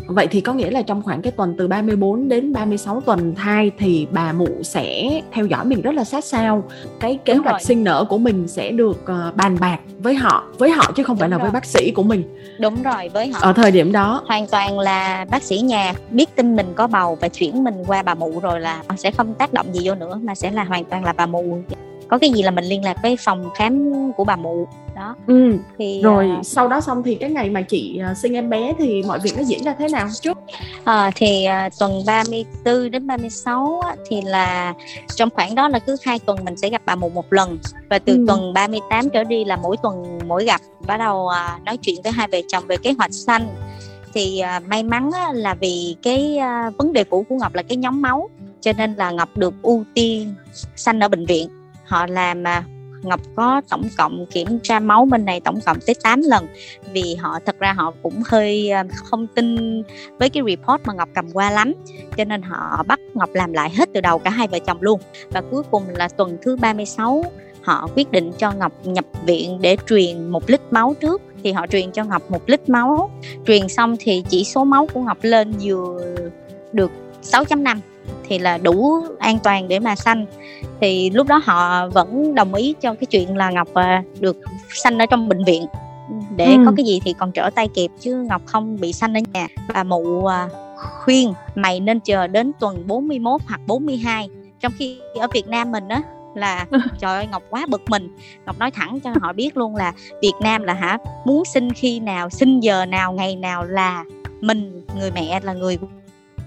[0.07, 3.71] vậy thì có nghĩa là trong khoảng cái tuần từ 34 đến 36 tuần thai
[3.79, 6.63] thì bà mụ sẽ theo dõi mình rất là sát sao.
[6.99, 7.61] Cái kế Đúng hoạch rồi.
[7.63, 11.15] sinh nở của mình sẽ được uh, bàn bạc với họ với họ chứ không
[11.15, 11.43] Đúng phải là rồi.
[11.43, 12.23] với bác sĩ của mình.
[12.59, 13.39] Đúng rồi với họ.
[13.41, 14.23] Ở thời điểm đó.
[14.27, 18.03] Hoàn toàn là bác sĩ nhà biết tin mình có bầu và chuyển mình qua
[18.03, 20.85] bà mụ rồi là sẽ không tác động gì vô nữa mà sẽ là hoàn
[20.85, 21.57] toàn là bà mụ
[22.09, 24.67] có cái gì là mình liên lạc với phòng khám của bà mụ.
[24.95, 25.15] Đó.
[25.27, 25.57] Ừ.
[25.77, 28.73] thì rồi uh, sau đó xong thì cái ngày mà chị uh, sinh em bé
[28.77, 30.37] thì mọi việc nó diễn ra thế nào trước?
[30.81, 34.73] Uh, thì uh, tuần 34 đến 36 á, thì là
[35.15, 37.57] trong khoảng đó là cứ hai tuần mình sẽ gặp bà mụ một lần.
[37.89, 38.25] Và từ ừ.
[38.27, 42.11] tuần 38 trở đi là mỗi tuần mỗi gặp bắt đầu uh, nói chuyện với
[42.11, 43.47] hai vợ chồng về kế hoạch sanh.
[44.13, 47.61] Thì uh, may mắn á, là vì cái uh, vấn đề cũ của Ngọc là
[47.63, 48.29] cái nhóm máu
[48.61, 50.33] cho nên là Ngọc được ưu tiên
[50.75, 51.49] sanh ở bệnh viện
[51.87, 52.63] họ làm mà
[53.03, 56.47] Ngọc có tổng cộng kiểm tra máu bên này tổng cộng tới 8 lần.
[56.93, 59.81] Vì họ, thật ra họ cũng hơi à, không tin
[60.19, 61.73] với cái report mà Ngọc cầm qua lắm.
[62.17, 64.99] Cho nên họ bắt Ngọc làm lại hết từ đầu cả hai vợ chồng luôn.
[65.29, 67.23] Và cuối cùng là tuần thứ 36
[67.61, 71.21] họ quyết định cho Ngọc nhập viện để truyền một lít máu trước.
[71.43, 73.09] Thì họ truyền cho Ngọc một lít máu.
[73.47, 76.15] Truyền xong thì chỉ số máu của Ngọc lên vừa
[76.73, 76.91] được
[77.23, 77.77] 6.5
[78.23, 80.25] thì là đủ an toàn để mà sanh.
[80.81, 84.37] Thì lúc đó họ vẫn đồng ý cho cái chuyện là ngọc à, được
[84.73, 85.65] sanh ở trong bệnh viện.
[86.35, 86.63] Để ừ.
[86.65, 89.47] có cái gì thì còn trở tay kịp chứ ngọc không bị sanh ở nhà.
[89.73, 90.49] Bà mụ à,
[91.03, 95.87] khuyên mày nên chờ đến tuần 41 hoặc 42 trong khi ở Việt Nam mình
[95.87, 96.01] á
[96.35, 96.65] là
[96.99, 98.15] trời ơi Ngọc quá bực mình.
[98.45, 101.99] Ngọc nói thẳng cho họ biết luôn là Việt Nam là hả muốn sinh khi
[101.99, 104.03] nào sinh giờ nào ngày nào là
[104.41, 105.77] mình người mẹ là người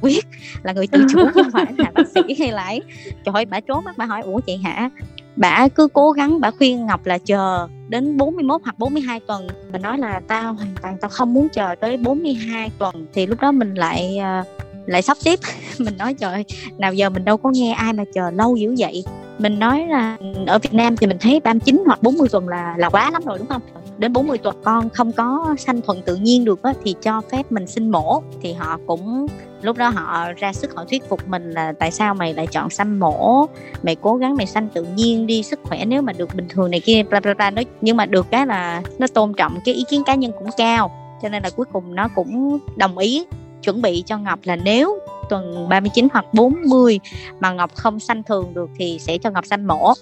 [0.00, 0.26] quyết
[0.62, 2.82] là người tự chủ chứ không phải là bác sĩ hay là ấy.
[3.24, 4.90] Trời ơi bà trốn mắt bà hỏi ủa chị hả?
[5.36, 9.48] Bà cứ cố gắng bà khuyên ngọc là chờ đến 41 hoặc 42 tuần.
[9.72, 13.06] Mình nói là tao hoàn toàn tao không muốn chờ tới 42 tuần.
[13.12, 14.46] Thì lúc đó mình lại uh,
[14.86, 15.38] lại sắp xếp.
[15.78, 16.44] Mình nói trời
[16.78, 19.04] nào giờ mình đâu có nghe ai mà chờ lâu dữ vậy?
[19.38, 22.88] Mình nói là ở Việt Nam thì mình thấy 39 hoặc 40 tuần là là
[22.88, 23.62] quá lắm rồi đúng không?
[23.98, 27.52] Đến 40 tuần con không có sanh thuận tự nhiên được á, thì cho phép
[27.52, 28.22] mình sinh mổ.
[28.42, 29.26] Thì họ cũng
[29.62, 32.70] lúc đó họ ra sức họ thuyết phục mình là tại sao mày lại chọn
[32.70, 33.46] xăm mổ?
[33.82, 36.70] Mày cố gắng mày xanh tự nhiên đi sức khỏe nếu mà được bình thường
[36.70, 37.50] này kia bla bla bla.
[37.50, 40.48] Nói nhưng mà được cái là nó tôn trọng cái ý kiến cá nhân cũng
[40.56, 40.90] cao.
[41.22, 43.26] Cho nên là cuối cùng nó cũng đồng ý
[43.62, 47.00] chuẩn bị cho Ngọc là nếu tuần 39 hoặc 40
[47.40, 49.92] mà Ngọc không sanh thường được thì sẽ cho Ngọc sanh mổ.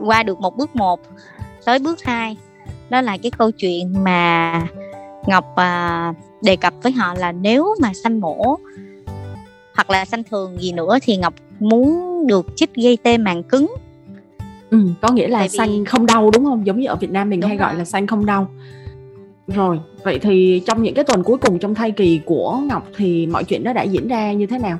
[0.00, 1.00] Qua được một bước một
[1.64, 2.36] tới bước hai
[2.90, 4.62] đó là cái câu chuyện mà
[5.26, 6.12] Ngọc à,
[6.46, 8.56] đề cập với họ là nếu mà sanh mổ
[9.74, 13.74] hoặc là sanh thường gì nữa thì Ngọc muốn được chích gây tê màng cứng.
[14.70, 15.48] Ừ, có nghĩa là vì...
[15.48, 16.66] sanh không đau đúng không?
[16.66, 17.68] Giống như ở Việt Nam mình đúng hay rồi.
[17.68, 18.48] gọi là sanh không đau.
[19.48, 23.26] Rồi vậy thì trong những cái tuần cuối cùng trong thai kỳ của Ngọc thì
[23.26, 24.78] mọi chuyện đó đã diễn ra như thế nào?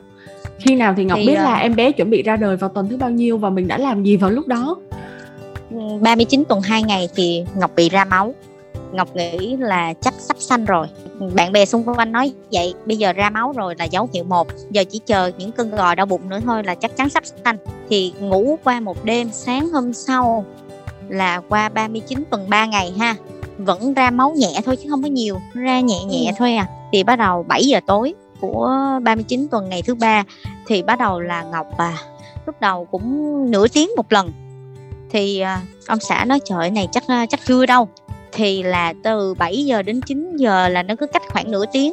[0.58, 1.62] Khi nào thì Ngọc thì, biết là uh...
[1.62, 4.04] em bé chuẩn bị ra đời vào tuần thứ bao nhiêu và mình đã làm
[4.04, 4.76] gì vào lúc đó?
[6.00, 8.34] 39 tuần 2 ngày thì Ngọc bị ra máu.
[8.92, 10.86] Ngọc nghĩ là chắc sắp sanh rồi
[11.34, 14.48] bạn bè xung quanh nói vậy bây giờ ra máu rồi là dấu hiệu một
[14.70, 17.56] giờ chỉ chờ những cơn gò đau bụng nữa thôi là chắc chắn sắp sanh.
[17.90, 20.44] Thì ngủ qua một đêm sáng hôm sau
[21.08, 23.14] là qua 39 tuần 3 ngày ha
[23.58, 26.32] vẫn ra máu nhẹ thôi chứ không có nhiều ra nhẹ nhẹ ừ.
[26.38, 26.68] thôi à.
[26.92, 30.24] Thì bắt đầu 7 giờ tối của 39 tuần ngày thứ ba
[30.66, 31.98] thì bắt đầu là Ngọc à
[32.46, 34.32] lúc đầu cũng nửa tiếng một lần.
[35.10, 37.88] Thì à, ông xã nói trời này chắc à, chắc chưa đâu
[38.36, 41.92] thì là từ 7 giờ đến 9 giờ là nó cứ cách khoảng nửa tiếng.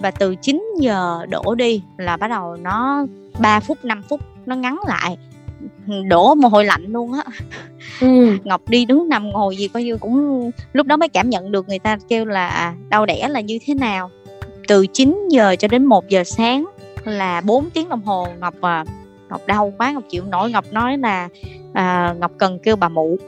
[0.00, 3.06] Và từ 9 giờ đổ đi là bắt đầu nó
[3.38, 5.16] 3 phút 5 phút nó ngắn lại.
[6.08, 7.22] Đổ mồ hôi lạnh luôn á.
[8.00, 8.36] Ừ.
[8.44, 11.68] ngọc đi đứng nằm ngồi gì coi như cũng lúc đó mới cảm nhận được
[11.68, 14.10] người ta kêu là à, đau đẻ là như thế nào.
[14.68, 16.66] Từ 9 giờ cho đến 1 giờ sáng
[17.04, 18.84] là 4 tiếng đồng hồ ngọc à,
[19.30, 20.50] ngọc đau quá ngọc chịu nổi.
[20.50, 21.28] Ngọc nói là
[21.72, 23.18] à, ngọc cần kêu bà mụ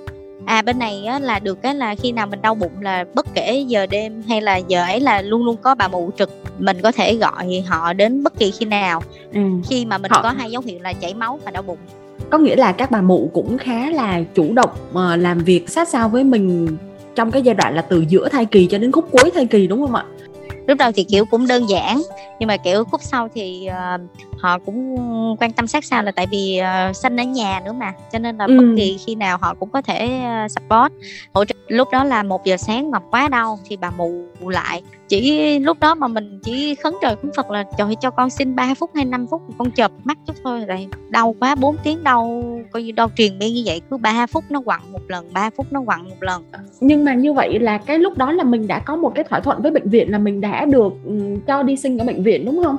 [0.46, 3.26] à bên này á, là được cái là khi nào mình đau bụng là bất
[3.34, 6.76] kể giờ đêm hay là giờ ấy là luôn luôn có bà mụ trực mình
[6.82, 9.02] có thể gọi họ đến bất kỳ khi nào.
[9.34, 9.40] Ừ.
[9.68, 10.22] khi mà mình họ...
[10.22, 11.78] có hai dấu hiệu là chảy máu và đau bụng.
[12.30, 15.88] Có nghĩa là các bà mụ cũng khá là chủ động uh, làm việc sát
[15.88, 16.76] sao với mình
[17.14, 19.66] trong cái giai đoạn là từ giữa thai kỳ cho đến khúc cuối thai kỳ
[19.66, 20.04] đúng không ạ?
[20.66, 22.02] Lúc đầu thì kiểu cũng đơn giản
[22.40, 24.00] nhưng mà kiểu khúc sau thì uh,
[24.38, 24.96] họ cũng
[25.40, 27.92] quan tâm sát sao là tại vì uh, sinh ở nhà nữa mà.
[28.12, 28.56] Cho nên là ừ.
[28.58, 30.92] bất kỳ khi nào họ cũng có thể uh, support.
[31.32, 34.82] Hỗ trợ lúc đó là một giờ sáng ngọc quá đau thì bà mụ lại.
[35.08, 38.56] Chỉ lúc đó mà mình chỉ khấn trời khấn phật là trời cho con xin
[38.56, 40.64] 3 phút hay 5 phút con chợp mắt chút thôi.
[40.64, 43.80] Rồi đau quá 4 tiếng đau coi như đau truyền miên như vậy.
[43.90, 46.44] Cứ 3 phút nó quặn một lần 3 phút nó quặn một lần.
[46.80, 49.40] Nhưng mà như vậy là cái lúc đó là mình đã có một cái thỏa
[49.40, 50.92] thuận với bệnh viện là mình đã được
[51.46, 52.76] cho đi sinh ở bệnh viện đúng không?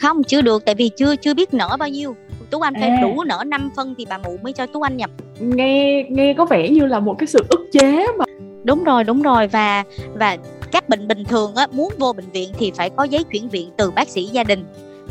[0.00, 0.64] Không chưa được.
[0.64, 2.16] Tại vì chưa chưa biết nở bao nhiêu.
[2.50, 2.98] Tú anh phải à.
[3.02, 5.10] đủ nở 5 phân thì bà mụ mới cho tú anh nhập.
[5.40, 8.24] Nghe nghe có vẻ như là một cái sự ức chế mà.
[8.64, 9.46] Đúng rồi đúng rồi.
[9.46, 9.84] Và
[10.14, 10.36] và
[10.72, 13.70] các bệnh bình thường á muốn vô bệnh viện thì phải có giấy chuyển viện
[13.76, 14.64] từ bác sĩ gia đình.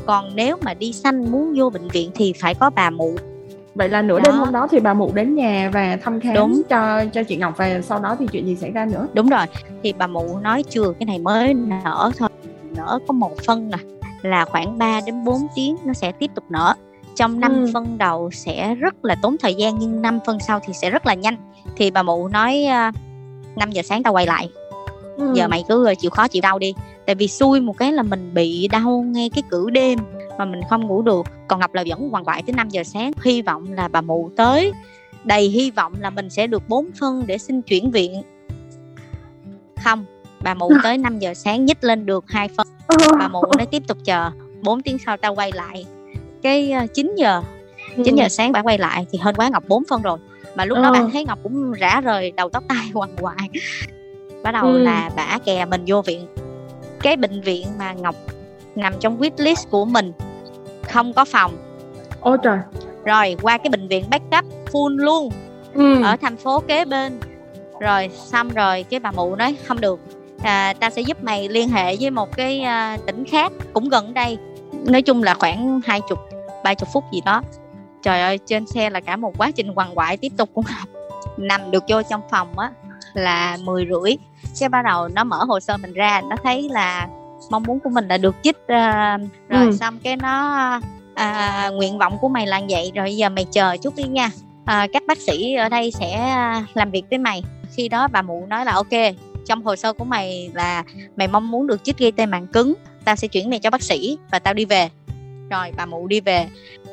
[0.06, 3.16] Còn nếu mà đi xanh muốn vô bệnh viện thì phải có bà mụ.
[3.76, 4.24] Vậy là nửa đó.
[4.26, 6.62] đêm hôm đó thì bà mụ đến nhà và thăm khám đúng.
[6.70, 9.08] cho cho chị ngọc và sau đó thì chuyện gì xảy ra nữa?
[9.14, 9.46] Đúng rồi.
[9.84, 12.30] Thì bà mụ nói chưa cái này mới nở thôi.
[12.76, 13.95] Nở có một phân nè
[14.26, 16.74] là khoảng 3 đến 4 tiếng nó sẽ tiếp tục nở.
[17.16, 17.70] Trong năm ừ.
[17.74, 21.06] phân đầu sẽ rất là tốn thời gian nhưng năm phân sau thì sẽ rất
[21.06, 21.36] là nhanh.
[21.76, 22.96] Thì bà mụ nói uh,
[23.58, 24.50] 5 giờ sáng tao quay lại.
[25.18, 25.34] Ừ.
[25.34, 26.74] giờ mày cứ chịu khó chịu đau đi.
[27.06, 30.00] Tại vì xui một cái là mình bị đau ngay cái cử đêm
[30.38, 31.26] mà mình không ngủ được.
[31.48, 33.12] Còn ngọc là vẫn hoàng quại tới 5 giờ sáng.
[33.24, 34.72] Hy vọng là bà mụ tới.
[35.24, 38.22] Đầy hy vọng là mình sẽ được 4 phân để xin chuyển viện.
[39.84, 40.06] Không
[40.44, 42.68] bà mụ tới 5 giờ sáng nhích lên được hai phân
[43.20, 44.32] bà mụ nó tiếp tục chờ.
[44.62, 45.86] 4 tiếng sau tao quay lại.
[46.42, 47.42] Cái 9 ờ, giờ
[48.06, 48.28] 9 giờ ừ.
[48.28, 50.18] sáng bà quay lại thì hơn quá ngọc 4 phân rồi.
[50.56, 53.50] Mà lúc đó bạn thấy ngọc cũng rã rời đầu tóc tai quằn quại
[54.44, 54.78] bắt đầu ừ.
[54.78, 56.28] là bả kè mình vô viện.
[57.02, 58.16] Cái bệnh viện mà ngọc
[58.76, 60.14] nằm trong list của mình
[60.82, 61.58] không có phòng.
[62.22, 62.60] Ôi trời.
[63.06, 65.30] Rồi qua cái bệnh viện backup full luôn.
[65.74, 66.04] Ừ.
[66.04, 67.20] ở thành phố kế bên.
[67.80, 70.00] Rồi xong rồi cái bà mụ nói không được
[70.46, 74.14] à, ta sẽ giúp mày liên hệ với một cái à, tỉnh khác cũng gần
[74.14, 74.38] đây.
[74.86, 76.20] Nói chung là khoảng hai chục
[76.64, 77.42] ba chục phút gì đó.
[78.04, 80.90] Trời ơi trên xe là cả một quá trình quằn quại tiếp tục cũng học.
[81.38, 82.72] Nằm được vô trong phòng á
[83.14, 84.16] là mười rưỡi.
[84.60, 87.08] Cái bắt đầu nó mở hồ sơ mình ra nó thấy là
[87.50, 89.72] mong muốn của mình là được chích uh, rồi ừ.
[89.80, 90.60] xong cái nó
[91.16, 92.92] à, nguyện vọng của mày là vậy.
[92.96, 94.30] Rồi giờ mày chờ chút đi nha.
[94.66, 96.36] À, các bác sĩ ở đây sẽ
[96.74, 97.44] làm việc với mày.
[97.76, 98.94] Khi đó bà mụ nói là ok
[99.46, 100.84] trong hồ sơ của mày là
[101.16, 102.74] mày mong muốn được chích gây tê màng cứng,
[103.06, 104.90] tao sẽ chuyển mày cho bác sĩ và tao đi về.
[105.50, 106.48] Rồi, bà mụ đi về.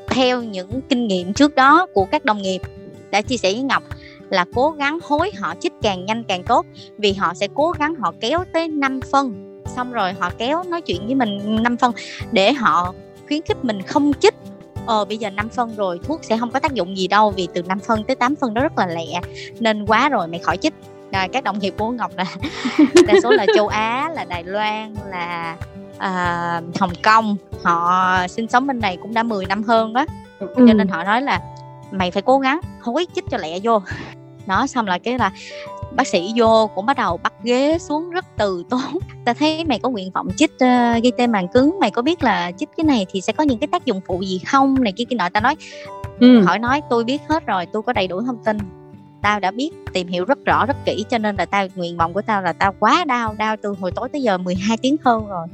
[0.08, 2.62] Theo những kinh nghiệm trước đó của các đồng nghiệp,
[3.10, 3.82] đã chia sẻ với ngọc
[4.30, 6.66] là cố gắng hối họ chích càng nhanh càng tốt,
[6.98, 9.62] vì họ sẽ cố gắng họ kéo tới 5 phân.
[9.76, 11.92] Xong rồi họ kéo nói chuyện với mình 5 phân
[12.32, 12.94] để họ
[13.26, 14.34] khuyến khích mình không chích.
[14.86, 17.48] Ờ bây giờ 5 phân rồi, thuốc sẽ không có tác dụng gì đâu, vì
[17.54, 19.20] từ 5 phân tới 8 phân đó rất là lẹ.
[19.60, 20.74] Nên quá rồi, mày khỏi chích
[21.12, 22.24] à, các đồng nghiệp của ngọc là
[23.06, 25.56] đa số là châu á là đài loan là
[25.98, 27.36] à, hồng kông.
[27.62, 30.06] Họ sinh sống bên này cũng đã 10 năm hơn đó.
[30.38, 30.54] Ừ.
[30.56, 31.40] cho nên họ nói là
[31.90, 33.82] mày phải cố gắng hối chích cho lẹ vô.
[34.46, 35.32] Nó xong là cái là
[35.92, 38.98] bác sĩ vô cũng bắt đầu bắt ghế xuống rất từ tốn.
[39.24, 42.22] Ta thấy mày có nguyện vọng chích uh, gây tê màng cứng mày có biết
[42.22, 44.82] là chích cái này thì sẽ có những cái tác dụng phụ gì không?
[44.82, 45.28] Này kia kia nọ.
[45.28, 45.56] Ta nói
[46.20, 46.40] ừ.
[46.40, 48.58] hỏi nói tôi biết hết rồi tôi có đầy đủ thông tin
[49.22, 52.12] tao đã biết tìm hiểu rất rõ rất kỹ cho nên là tao nguyện vọng
[52.12, 55.26] của tao là tao quá đau đau từ hồi tối tới giờ 12 tiếng hơn
[55.28, 55.46] rồi.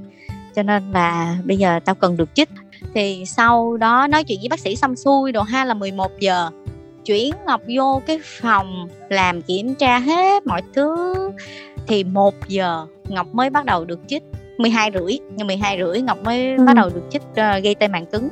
[0.55, 2.49] Cho nên là bây giờ tao cần được chích.
[2.95, 6.51] Thì sau đó nói chuyện với bác sĩ xong xuôi đồ ha là 11 giờ
[7.05, 11.15] chuyển Ngọc vô cái phòng làm kiểm tra hết mọi thứ.
[11.87, 14.23] Thì một giờ Ngọc mới bắt đầu được chích
[14.59, 16.65] 12 rưỡi nhưng 12 rưỡi Ngọc mới ừ.
[16.65, 18.29] bắt đầu được chích uh, gây tê màng cứng.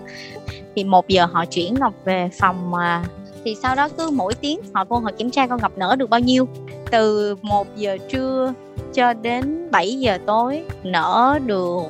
[0.76, 4.60] Thì một giờ họ chuyển Ngọc về phòng uh, thì sau đó cứ mỗi tiếng
[4.74, 6.48] họ vô họ kiểm tra con Ngọc nở được bao nhiêu.
[6.90, 8.52] Từ 1 giờ trưa
[8.94, 11.82] cho đến 7 giờ tối nở được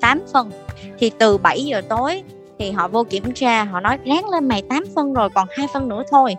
[0.00, 0.50] 8 phân.
[0.98, 2.22] Thì từ 7 giờ tối
[2.58, 5.66] thì họ vô kiểm tra, họ nói ráng lên mày 8 phân rồi còn hai
[5.74, 6.36] phân nữa thôi.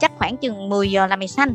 [0.00, 1.54] Chắc khoảng chừng 10 giờ là mày xanh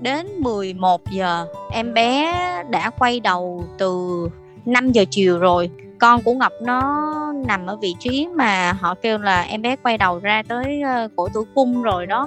[0.00, 2.34] đến 11 giờ, em bé
[2.70, 4.28] đã quay đầu từ
[4.64, 7.06] 5 giờ chiều rồi con của Ngọc nó
[7.46, 11.08] nằm ở vị trí mà họ kêu là em bé quay đầu ra tới ờ,
[11.16, 12.26] cổ tử cung rồi đó.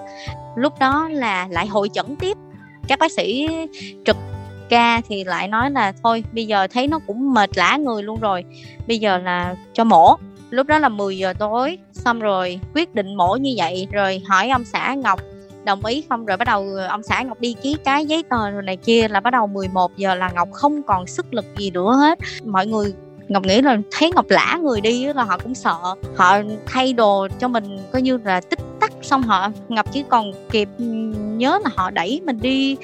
[0.55, 2.37] Lúc đó là lại hội chẩn tiếp.
[2.87, 3.47] Các bác sĩ
[4.05, 4.17] trực
[4.69, 8.19] ca thì lại nói là thôi, bây giờ thấy nó cũng mệt lã người luôn
[8.19, 8.43] rồi,
[8.87, 10.15] bây giờ là cho mổ.
[10.49, 14.49] Lúc đó là 10 giờ tối, xong rồi quyết định mổ như vậy, rồi hỏi
[14.49, 15.19] ông xã Ngọc,
[15.63, 16.25] đồng ý không?
[16.25, 19.07] Rồi bắt đầu ờ, ông xã Ngọc đi ký cái giấy tờ rồi này kia
[19.07, 22.19] là bắt đầu 11 giờ là Ngọc không còn sức lực gì nữa hết.
[22.45, 22.93] Mọi người
[23.27, 25.77] Ngọc nghĩ là thấy Ngọc lã người đi là họ cũng sợ.
[26.15, 30.31] Họ thay đồ cho mình coi như là tích tắc xong họ Ngọc chỉ còn
[30.51, 30.69] kịp
[31.37, 32.77] nhớ là họ đẩy mình đi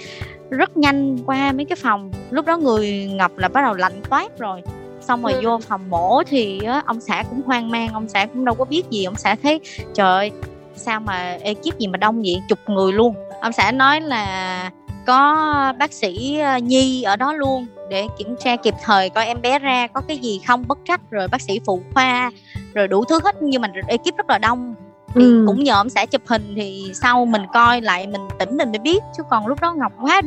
[0.50, 2.12] rất nhanh qua mấy cái phòng.
[2.30, 4.62] Lúc đó người Ngọc là bắt đầu lạnh toát rồi.
[5.02, 5.42] Xong rồi ừ.
[5.44, 8.84] vô phòng mổ thì ông xã cũng hoang mang ông xã cũng đâu có biết
[8.90, 9.04] gì.
[9.04, 9.60] Ông xã thấy
[9.94, 10.32] trời ơi
[10.76, 12.42] sao mà ekip gì mà đông vậy?
[12.50, 13.16] Chục người luôn.
[13.42, 14.72] Ông xã nói là
[15.06, 19.42] có bác sĩ ờ, nhi ở đó luôn để kiểm tra kịp thời coi em
[19.42, 22.32] bé ra có cái gì không bất trắc rồi bác sĩ phụ khoa
[22.74, 23.36] rồi đủ thứ hết.
[23.42, 24.76] Nhưng mà ekip rất là đông
[25.16, 25.44] thì ừ.
[25.48, 28.80] cũng nhờ ông xã chụp hình thì sau mình coi lại mình tỉnh mình mới
[28.80, 29.04] biết.
[29.18, 30.22] Chứ còn lúc đó ngọc quá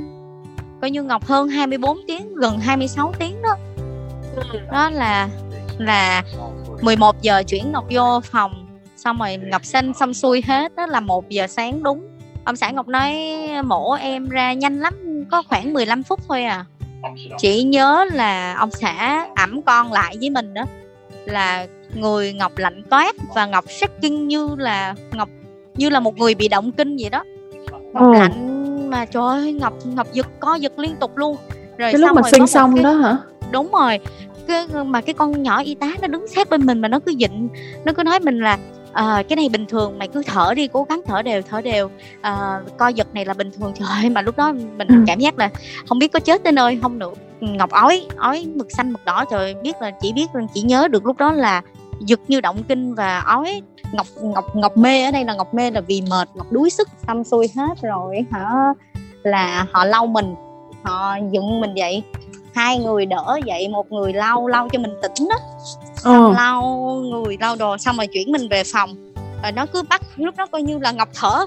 [0.81, 3.57] coi như ngọc hơn 24 tiếng gần 26 tiếng đó.
[4.73, 5.29] Đó là
[5.79, 6.23] là
[6.83, 10.77] 11 giờ chuyển ngọc vô phòng xong rồi ngọc sinh xong xuôi hết.
[10.77, 12.07] Đó là một giờ sáng đúng
[12.45, 13.15] ông xã ngọc nói
[13.65, 14.95] mổ em ra nhanh lắm
[15.31, 16.65] có khoảng 15 phút thôi à.
[17.39, 20.65] Chỉ nhớ là ông xã ẩm con lại với mình đó
[21.25, 23.65] là người ngọc lạnh toát và ngọc
[24.01, 25.29] kinh như là ngọc
[25.75, 27.25] như là một người bị động kinh vậy đó.
[27.93, 28.13] Ngọc ừ.
[28.19, 31.37] lạnh mà trời ơi ngọc ngọc giật co giật liên tục luôn.
[31.79, 32.85] Rồi cái lúc mà sinh xong cái...
[32.85, 33.17] đó hả?
[33.51, 33.99] Đúng rồi.
[34.47, 37.13] Cái mà cái con nhỏ y tá nó đứng sát bên mình mà nó cứ
[37.19, 37.49] dịnh
[37.85, 38.59] nó cứ nói mình là
[38.93, 41.91] à, cái này bình thường mày cứ thở đi cố gắng thở đều thở đều.
[42.21, 44.95] À, co giật này là bình thường trời ơi mà lúc đó mình ừ.
[45.07, 45.51] cảm giác là
[45.89, 49.25] không biết có chết tới nơi không nữa ngọc ói ói mực xanh mực đỏ
[49.31, 51.63] trời biết là chỉ biết chỉ nhớ được lúc đó là
[52.01, 53.63] giật như động kinh và ói.
[53.93, 56.89] Ngọc ngọc ngọc mê ở đây là ngọc mê là vì mệt ngọc đuối sức
[57.07, 58.53] xong xuôi hết rồi hả?
[59.23, 60.35] Là họ lau mình
[60.83, 62.03] họ dựng mình dậy
[62.55, 65.37] hai người đỡ dậy một người lau lau cho mình tỉnh đó.
[65.97, 66.33] Xong ừ.
[66.37, 66.63] lau
[67.11, 69.13] người lau đồ xong rồi chuyển mình về phòng.
[69.43, 71.47] Rồi nó cứ bắt lúc đó coi như là ngọc thở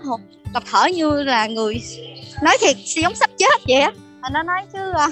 [0.53, 1.81] ngọc thở như là người
[2.41, 3.91] nói thiệt giống sắp chết vậy á.
[4.33, 5.07] Nó nói chứ à,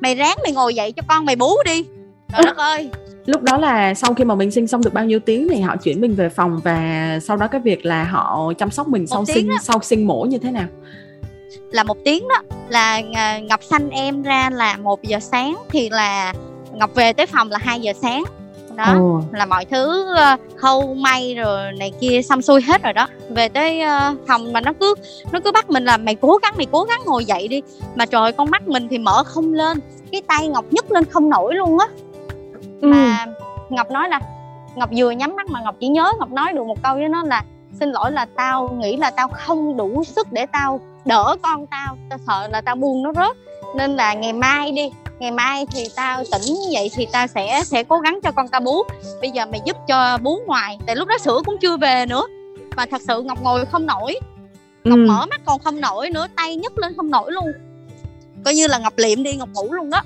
[0.00, 1.84] mày ráng mày ngồi dậy cho con mày bú đi.
[2.32, 2.90] Trời đất ơi.
[3.26, 5.76] Lúc đó là sau khi mà mình sinh xong được bao nhiêu tiếng thì họ
[5.76, 9.24] chuyển mình về phòng và sau đó cái việc là họ chăm sóc mình sau
[9.24, 9.56] sinh đó.
[9.62, 10.66] sau sinh mổ như thế nào?
[11.70, 15.90] Là một tiếng đó là à, ngọc sanh em ra là một giờ sáng thì
[15.90, 16.32] là
[16.72, 18.24] ngọc về tới phòng là 2 giờ sáng
[18.76, 19.22] đó Ồ.
[19.32, 23.48] là mọi thứ uh, khâu may rồi này kia xong xuôi hết rồi đó về
[23.48, 24.94] tới uh, phòng mà nó cứ
[25.32, 27.62] nó cứ bắt mình là mày cố gắng mày cố gắng ngồi dậy đi
[27.94, 29.80] mà trời con mắt mình thì mở không lên
[30.12, 31.86] cái tay ngọc nhấc lên không nổi luôn á
[32.80, 32.88] ừ.
[32.88, 33.26] mà
[33.68, 34.20] ngọc nói là
[34.74, 37.22] ngọc vừa nhắm mắt mà ngọc chỉ nhớ ngọc nói được một câu với nó
[37.22, 37.44] là
[37.80, 41.96] xin lỗi là tao nghĩ là tao không đủ sức để tao đỡ con tao
[42.10, 43.36] tao sợ là tao buông nó rớt.
[43.76, 47.84] Nên là ngày mai đi ngày mai thì tao tỉnh vậy thì tao sẽ sẽ
[47.84, 48.82] cố gắng cho con tao bú.
[49.20, 52.26] Bây giờ mày giúp cho bú ngoài tại lúc đó sữa cũng chưa về nữa.
[52.76, 54.18] Mà thật sự ngọc ngồi không nổi.
[54.84, 55.06] Ngọc ừ.
[55.08, 57.52] mở mắt còn không nổi nữa tay nhấc lên không nổi luôn.
[58.44, 60.02] Coi như là ngọc liệm đi ngọc ngủ luôn đó.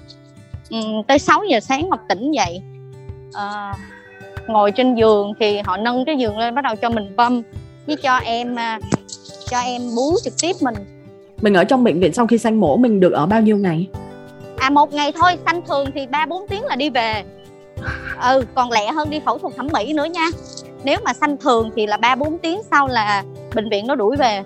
[0.70, 0.76] Ừ,
[1.08, 2.62] tới 6 giờ sáng ngọc tỉnh dậy.
[3.32, 3.74] À,
[4.46, 7.42] ngồi trên giường thì họ nâng cái giường lên bắt đầu cho mình bơm
[7.86, 8.78] với cho em à,
[9.50, 10.74] cho em bú trực tiếp mình.
[11.42, 13.88] Mình ở trong bệnh viện sau khi sanh mổ mình được ở bao nhiêu ngày?
[14.56, 17.24] À một ngày thôi sanh thường thì ba bốn tiếng là đi về.
[18.22, 20.28] Ừ còn lẹ hơn đi phẫu thuật thẩm mỹ nữa nha.
[20.84, 24.16] Nếu mà sanh thường thì là ba bốn tiếng sau là bệnh viện nó đuổi
[24.16, 24.42] về.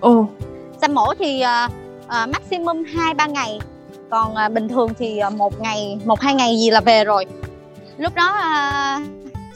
[0.00, 0.26] Ồ.
[0.80, 1.72] Sanh mổ thì uh,
[2.06, 3.60] uh, maximum hai ba ngày.
[4.10, 7.26] Còn uh, bình thường thì uh, một ngày một hai ngày gì là về rồi.
[7.98, 8.40] Lúc đó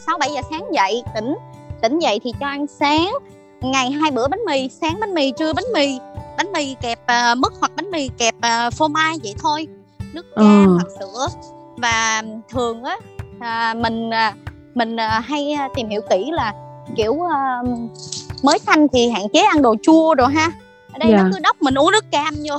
[0.07, 1.37] sáu uh, bảy giờ sáng dậy tỉnh.
[1.83, 3.13] Tỉnh dậy thì cho ăn sáng
[3.61, 5.99] ngày hai bữa bánh mì sáng bánh mì trưa bánh mì
[6.37, 9.67] bánh mì kẹp uh, mứt hoặc bánh mì kẹp uh, phô mai vậy thôi
[10.13, 10.75] nước cam ừ.
[10.75, 11.27] hoặc sữa
[11.77, 12.97] và thường á
[13.41, 14.35] à, mình à,
[14.75, 16.53] mình à, hay tìm hiểu kỹ là
[16.97, 17.63] kiểu à,
[18.43, 20.51] mới sanh thì hạn chế ăn đồ chua đồ ha
[20.93, 21.23] ở đây yeah.
[21.23, 21.31] nó dạ.
[21.33, 22.59] cứ đốc mình uống nước cam vô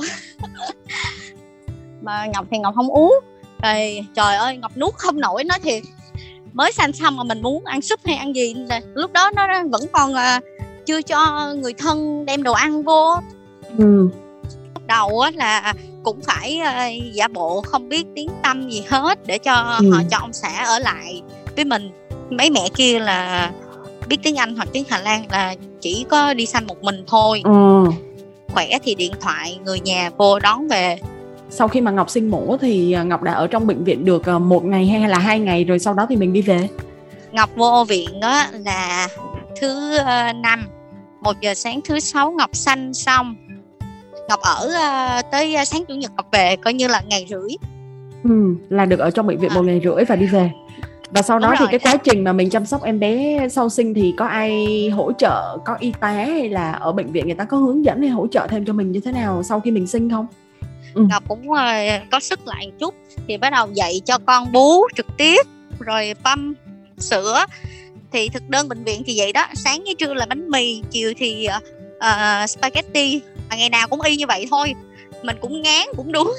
[2.02, 3.20] mà ngọc thì ngọc không uống
[3.62, 5.82] rồi trời ơi ngọc nuốt không nổi nói thiệt
[6.52, 8.54] mới sanh xong mà mình muốn ăn súp hay ăn gì
[8.94, 10.44] lúc đó nó vẫn còn uh,
[10.90, 13.14] chưa cho người thân đem đồ ăn vô
[13.78, 14.08] ừ.
[14.86, 19.38] đầu á là cũng phải uh, giả bộ không biết tiếng tâm gì hết để
[19.38, 19.90] cho ừ.
[19.90, 21.22] họ cho ông xã ở lại
[21.56, 21.90] với mình
[22.30, 23.50] mấy mẹ kia là
[24.08, 27.42] biết tiếng Anh hoặc tiếng Hà Lan là chỉ có đi sanh một mình thôi
[27.44, 27.84] ừ.
[28.48, 30.98] khỏe thì điện thoại người nhà vô đón về
[31.50, 34.28] sau khi mà Ngọc sinh mổ thì à, Ngọc đã ở trong bệnh viện được
[34.28, 36.68] một ngày hay là hai ngày rồi sau đó thì mình đi về
[37.32, 39.08] Ngọc vô viện đó là
[39.60, 39.98] thứ
[40.42, 40.68] năm
[41.20, 43.36] một giờ sáng thứ sáu Ngọc sanh xong.
[44.28, 47.50] Ngọc ở uh, tới uh, sáng chủ nhật Ngọc về coi như là ngày rưỡi.
[48.24, 49.54] Ừ, là được ở trong bệnh viện à.
[49.54, 50.50] một ngày rưỡi và đi về.
[51.10, 53.48] Và sau Đúng đó rồi, thì cái quá trình mà mình chăm sóc em bé
[53.48, 57.26] sau sinh thì có ai hỗ trợ có y tá hay là ở bệnh viện
[57.26, 59.60] người ta có hướng dẫn hay hỗ trợ thêm cho mình như thế nào sau
[59.60, 60.26] khi mình sinh không?
[60.94, 61.06] Ừ.
[61.10, 61.56] Ngọc cũng uh,
[62.10, 62.94] có sức lại một chút.
[63.28, 65.46] Thì bắt đầu dạy cho con bú trực tiếp
[65.78, 66.54] rồi păm
[66.98, 67.44] sữa
[68.12, 69.46] thì thực đơn bệnh viện thì vậy đó.
[69.54, 71.48] Sáng với trưa là bánh mì chiều thì
[71.96, 73.20] uh, spaghetti.
[73.50, 74.74] Mà ngày nào cũng y như vậy thôi.
[75.22, 76.34] Mình cũng ngán cũng đuối.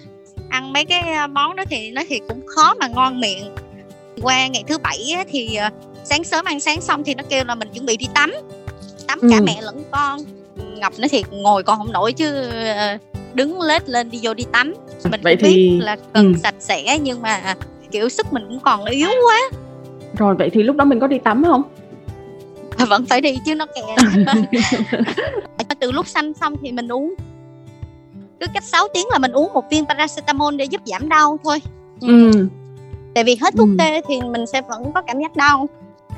[0.48, 3.54] Ăn mấy cái ờ, món đó thì nó thì cũng khó mà ngon miệng.
[4.22, 5.70] Qua ngày thứ bảy á, thì ờ,
[6.04, 8.32] sáng sớm ăn sáng xong thì nó kêu là mình chuẩn bị đi tắm.
[9.06, 9.42] Tắm cả ừ.
[9.42, 10.20] mẹ lẫn con.
[10.56, 12.50] Ngọc nó thì ngồi con không nổi chứ
[13.34, 14.74] đứng lết lên đi vô đi tắm.
[15.10, 15.54] Mình vậy cũng thì...
[15.54, 16.38] biết là cần ừ.
[16.42, 17.54] sạch sẽ nhưng mà
[17.90, 19.40] kiểu sức mình cũng còn yếu quá
[20.16, 21.62] rồi vậy thì lúc đó mình có đi tắm không
[22.88, 23.96] vẫn phải đi chứ nó kè
[25.80, 27.14] từ lúc sanh xong thì mình uống
[28.40, 31.62] cứ cách 6 tiếng là mình uống một viên paracetamol để giúp giảm đau thôi
[32.00, 32.32] ừ.
[32.32, 32.48] ừ.
[33.14, 33.74] tại vì hết thuốc ừ.
[33.78, 35.68] tê thì mình sẽ vẫn có cảm giác đau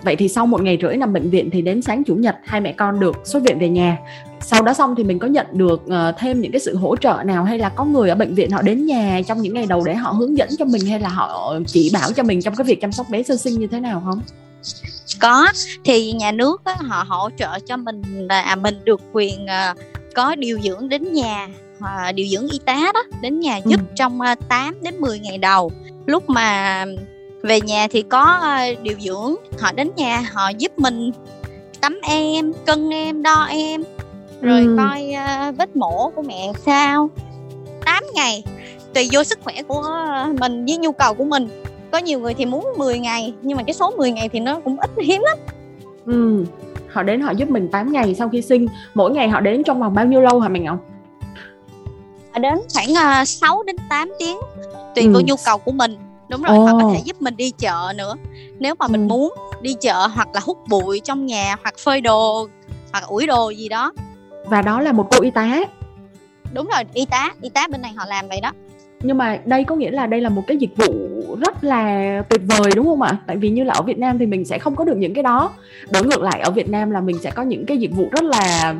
[0.02, 2.60] vậy thì sau một ngày rưỡi nằm bệnh viện thì đến sáng chủ nhật hai
[2.60, 3.98] mẹ con được xuất viện về nhà.
[4.40, 7.22] Sau đó xong thì mình có nhận được uh, thêm những cái sự hỗ trợ
[7.24, 9.84] nào hay là có người ở bệnh viện họ đến nhà trong những ngày đầu
[9.84, 12.64] để họ hướng dẫn cho mình hay là họ chỉ bảo cho mình trong cái
[12.64, 14.20] việc chăm sóc bé sơ sinh như thế nào không?
[15.20, 15.46] Có
[15.84, 19.78] thì nhà nước á, họ hỗ trợ cho mình là à, mình được quyền uh,
[20.14, 23.92] có điều dưỡng đến nhà uh, điều dưỡng y tá đó đến nhà giúp ừ.
[23.94, 25.72] trong uh, 8 đến 10 ngày đầu.
[26.06, 26.84] Lúc mà
[27.42, 28.40] về nhà thì có
[28.72, 31.10] uh, điều dưỡng họ đến nhà họ giúp mình
[31.80, 33.84] tắm em cân em đo em
[34.40, 34.76] rồi ừ.
[34.78, 37.10] coi uh, vết mổ của mẹ sao.
[37.84, 38.44] 8 ngày
[38.94, 39.82] tùy vô sức khỏe của
[40.40, 41.48] mình với nhu cầu của mình.
[41.90, 44.60] Có nhiều người thì muốn 10 ngày nhưng mà cái số 10 ngày thì nó
[44.60, 45.38] cũng ít hiếm lắm.
[46.06, 46.44] Ừ
[46.88, 48.66] họ đến họ giúp mình 8 ngày sau khi sinh.
[48.94, 50.78] Mỗi ngày họ đến trong vòng bao nhiêu lâu hả mình Ngọc?
[52.32, 54.36] Họ đến khoảng uh, ờ, 6 đến 8 tiếng
[54.94, 55.12] tùy ừ.
[55.12, 55.96] vào nhu cầu của mình
[56.28, 56.68] đúng rồi oh.
[56.68, 58.14] họ có thể giúp mình đi chợ nữa.
[58.58, 59.06] Nếu mà mình ừ.
[59.06, 62.48] muốn đi chợ hoặc là hút bụi trong nhà hoặc phơi đồ
[62.92, 63.92] hoặc ủi đồ gì đó.
[64.44, 65.60] Và đó là một cô y tá.
[66.52, 68.52] Đúng rồi y tá y tá bên này họ làm vậy đó.
[69.02, 70.92] Nhưng mà đây có nghĩa là đây là một cái dịch vụ
[71.40, 73.16] rất là tuyệt vời đúng không ạ?
[73.26, 75.22] Tại vì như là ở Việt Nam thì mình sẽ không có được những cái
[75.22, 75.50] đó.
[75.90, 78.24] Đối ngược lại ở Việt Nam là mình sẽ có những cái dịch vụ rất
[78.24, 78.74] là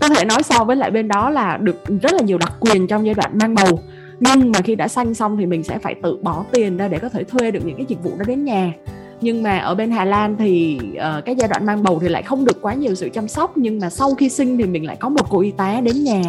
[0.00, 2.86] có thể nói so với lại bên đó là được rất là nhiều đặc quyền
[2.86, 3.80] trong giai đoạn mang bầu
[4.20, 6.98] nhưng mà khi đã sanh xong thì mình sẽ phải tự bỏ tiền ra để
[6.98, 8.72] có thể thuê được những cái dịch vụ đó đến nhà.
[9.20, 12.22] Nhưng mà ở bên Hà Lan thì uh, cái giai đoạn mang bầu thì lại
[12.22, 14.96] không được quá nhiều sự chăm sóc nhưng mà sau khi sinh thì mình lại
[15.00, 16.22] có một cô y tá đến nhà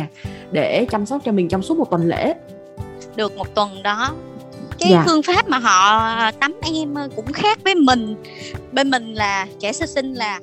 [0.51, 2.33] để chăm sóc cho mình trong suốt một tuần lễ.
[3.15, 4.13] Được một tuần đó.
[4.79, 5.03] Cái dạ.
[5.05, 8.15] phương pháp mà họ tắm em cũng khác với mình.
[8.71, 10.39] Bên mình là trẻ sơ sinh là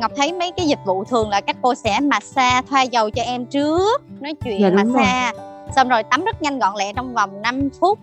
[0.00, 3.22] ngọc thấy mấy cái dịch vụ thường là các cô sẽ massage thoa dầu cho
[3.22, 5.32] em trước nói chuyện dạ, massage.
[5.36, 5.55] rồi.
[5.76, 7.98] Xong rồi tắm rất nhanh gọn lẹ trong vòng 5 phút.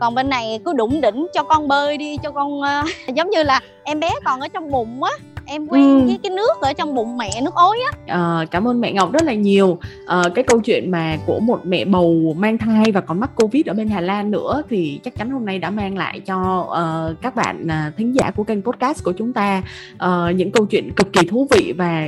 [0.00, 2.66] Còn bên này cứ đụng đỉnh cho con bơi đi cho con uh,
[3.14, 5.12] giống như là em bé còn ở trong bụng á
[5.46, 6.06] em quen ừ.
[6.06, 7.98] với cái nước ở trong bụng mẹ nước ối á.
[8.06, 9.78] À, cảm ơn mẹ ngọc rất là nhiều.
[10.06, 13.66] À, cái câu chuyện mà của một mẹ bầu mang thai và còn mắc covid
[13.66, 17.22] ở bên hà lan nữa thì chắc chắn hôm nay đã mang lại cho uh,
[17.22, 19.62] các bạn uh, thính giả của kênh podcast của chúng ta
[19.94, 22.06] uh, những câu chuyện cực kỳ thú vị và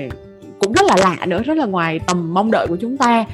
[0.59, 3.24] cũng rất là lạ nữa rất là ngoài tầm mong đợi của chúng ta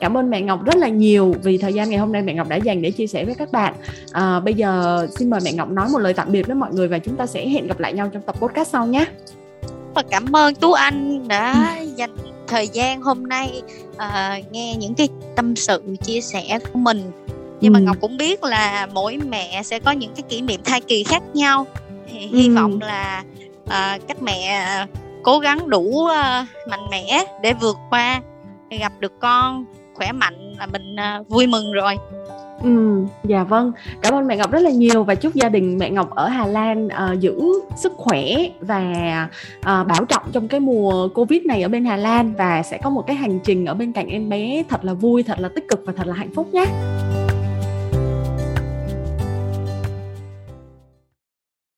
[0.00, 2.48] cảm ơn mẹ ngọc rất là nhiều vì thời gian ngày hôm nay mẹ ngọc
[2.48, 3.74] đã dành để chia sẻ với các bạn.
[4.12, 6.88] À, bây giờ xin mời mẹ ngọc nói một lời tạm biệt với mọi người
[6.88, 9.04] và chúng ta sẽ hẹn gặp lại nhau trong tập podcast sau nhé.
[9.94, 13.62] Và cảm ơn tú anh đã dành thời gian hôm nay
[13.96, 17.02] uh, nghe những cái tâm sự chia sẻ của mình.
[17.60, 17.74] Nhưng ừ.
[17.74, 21.04] mà ngọc cũng biết là mỗi mẹ sẽ có những cái kỷ niệm thai kỳ
[21.04, 21.66] khác nhau.
[22.10, 22.38] Thì ừ.
[22.38, 23.24] hy vọng là
[23.64, 24.64] uh, các mẹ
[25.22, 28.20] cố gắng đủ uh, mạnh mẽ để vượt qua
[28.80, 29.64] gặp được con
[29.98, 31.96] khỏe mạnh là mình à, vui mừng rồi
[32.62, 33.72] Ừ, dạ vâng.
[34.02, 36.46] Cảm ơn mẹ Ngọc rất là nhiều và chúc gia đình mẹ Ngọc ở Hà
[36.46, 37.42] Lan uh, giữ
[37.76, 38.24] sức khỏe
[38.60, 38.82] và
[39.58, 42.90] uh, bảo trọng trong cái mùa Covid này ở bên Hà Lan và sẽ có
[42.90, 45.68] một cái hành trình ở bên cạnh em bé thật là vui, thật là tích
[45.68, 46.64] cực và thật là hạnh phúc nhé.